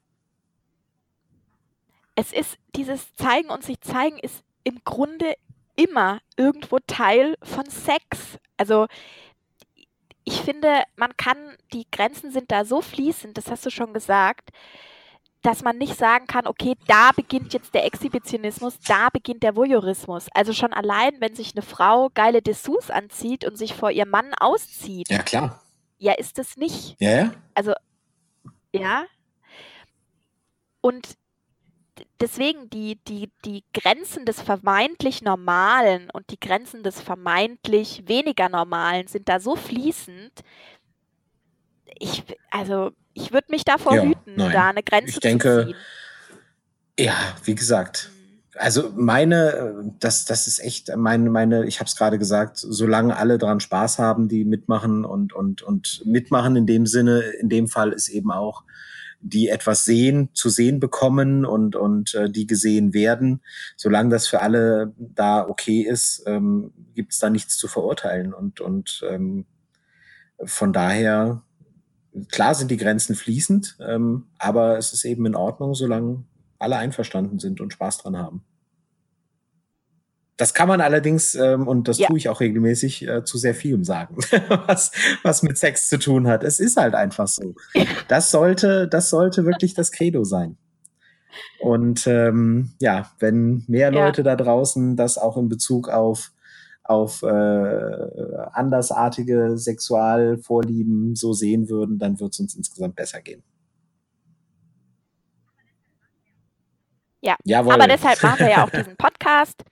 [2.14, 5.34] es ist, dieses Zeigen und sich zeigen ist im Grunde
[5.76, 8.38] immer irgendwo Teil von Sex.
[8.56, 8.86] Also
[10.24, 11.38] ich finde, man kann,
[11.72, 14.50] die Grenzen sind da so fließend, das hast du schon gesagt,
[15.42, 20.26] dass man nicht sagen kann, okay, da beginnt jetzt der Exhibitionismus, da beginnt der Voyeurismus.
[20.34, 24.34] Also schon allein, wenn sich eine Frau geile Dessous anzieht und sich vor ihrem Mann
[24.34, 25.08] auszieht.
[25.10, 25.62] Ja, klar.
[25.98, 26.96] Ja, ist es nicht.
[27.00, 27.32] Ja, ja.
[27.54, 27.72] Also,
[28.72, 29.04] ja.
[30.82, 31.16] Und
[32.20, 39.06] deswegen die, die, die Grenzen des vermeintlich Normalen und die Grenzen des vermeintlich weniger Normalen
[39.06, 40.42] sind da so fließend.
[41.98, 44.52] Ich, also, ich würde mich davor Ja, hüten, nein.
[44.52, 45.76] da eine Grenze Ich denke, zu ziehen.
[46.98, 48.10] Ja, wie gesagt.
[48.56, 53.38] Also meine, das, das ist echt meine, meine, ich habe es gerade gesagt, solange alle
[53.38, 57.92] dran Spaß haben, die mitmachen und, und, und mitmachen in dem Sinne, in dem Fall
[57.92, 58.64] ist eben auch,
[59.22, 63.42] die etwas sehen, zu sehen bekommen und, und äh, die gesehen werden.
[63.76, 68.34] Solange das für alle da okay ist, ähm, gibt es da nichts zu verurteilen.
[68.34, 69.46] Und, und ähm,
[70.44, 71.42] von daher,
[72.30, 76.24] klar sind die Grenzen fließend, ähm, aber es ist eben in Ordnung, solange
[76.58, 78.44] alle einverstanden sind und Spaß dran haben.
[80.36, 82.08] Das kann man allerdings, ähm, und das Ja.
[82.08, 84.16] tue ich auch regelmäßig, äh, zu sehr vielem sagen,
[84.66, 84.90] was,
[85.22, 86.42] was mit Sex zu tun hat.
[86.44, 87.54] Es ist halt einfach so.
[88.08, 90.56] Das sollte, das sollte wirklich das Credo sein.
[91.60, 94.06] Und ähm, ja, wenn mehr Ja.
[94.06, 96.32] Leute da draußen das auch in Bezug auf,
[96.90, 97.26] auf äh,
[98.52, 103.44] andersartige Sexualvorlieben so sehen würden, dann wird es uns insgesamt besser gehen.
[107.20, 107.74] Ja, Jawohl.
[107.74, 109.62] aber deshalb machen wir ja auch diesen Podcast.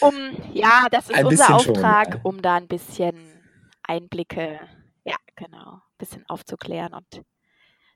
[0.00, 0.14] Um,
[0.52, 2.20] ja, das ist Ein unser schon, Auftrag, ja.
[2.24, 3.14] um da ein bisschen
[3.82, 4.58] Einblicke,
[5.04, 7.22] ja, genau, ein bisschen aufzuklären und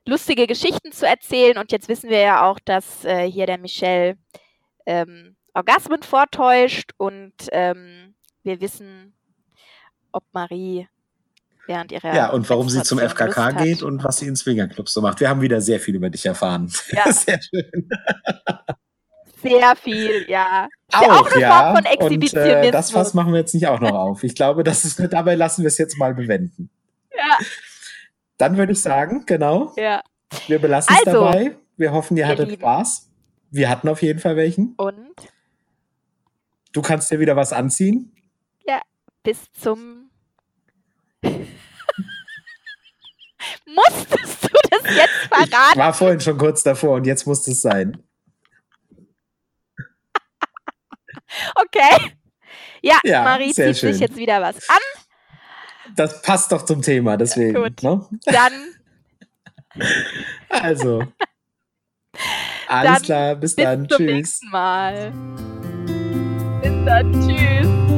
[0.07, 1.57] lustige Geschichten zu erzählen.
[1.57, 4.17] Und jetzt wissen wir ja auch, dass äh, hier der Michel
[4.85, 9.13] ähm, Orgasmen vortäuscht und ähm, wir wissen,
[10.11, 10.87] ob Marie
[11.67, 13.63] während ihrer Ja, und warum sie zum FKK Lust hat.
[13.63, 15.19] geht und was sie in Swingerclubs so macht.
[15.19, 16.71] Wir haben wieder sehr viel über dich erfahren.
[16.91, 17.11] Ja.
[17.11, 17.89] Sehr schön.
[19.41, 20.67] Sehr viel, ja.
[20.91, 22.71] Ist ja auch eine Form von Und äh, Exhibitionismus.
[22.71, 24.23] das Fass machen wir jetzt nicht auch noch auf.
[24.23, 26.69] Ich glaube, das ist, dabei lassen wir es jetzt mal bewenden.
[27.15, 27.37] Ja,
[28.37, 30.01] Dann würde ich sagen, genau, ja.
[30.47, 31.55] wir belassen es Also, dabei.
[31.77, 32.61] Wir hoffen, ihr ihr hattet Lieben.
[32.61, 33.09] Spaß.
[33.51, 34.73] Wir hatten auf jeden Fall welchen.
[34.77, 35.13] Und
[36.75, 38.11] Du kannst dir wieder was anziehen.
[39.23, 40.11] bis zum.
[43.65, 45.79] Musstest du das jetzt Ich verraten?
[45.79, 48.03] war vorhin schon kurz davor und jetzt muss es sein.
[51.55, 52.11] Okay.
[52.81, 53.97] Ja, Ja, Marie zieht sich schön.
[53.97, 54.77] jetzt wieder was an.
[55.95, 57.55] Das passt doch zum Thema, deswegen.
[57.55, 57.81] gut.
[57.83, 58.07] Ne?
[58.25, 58.53] Dann
[60.49, 61.03] Also.
[62.67, 63.87] Alles Dann klar, bis bis dann.
[63.89, 64.11] zum Tschüss.
[64.11, 65.11] nächsten Mal.
[66.65, 67.11] Bis dann.
[67.11, 67.94] Tschüss.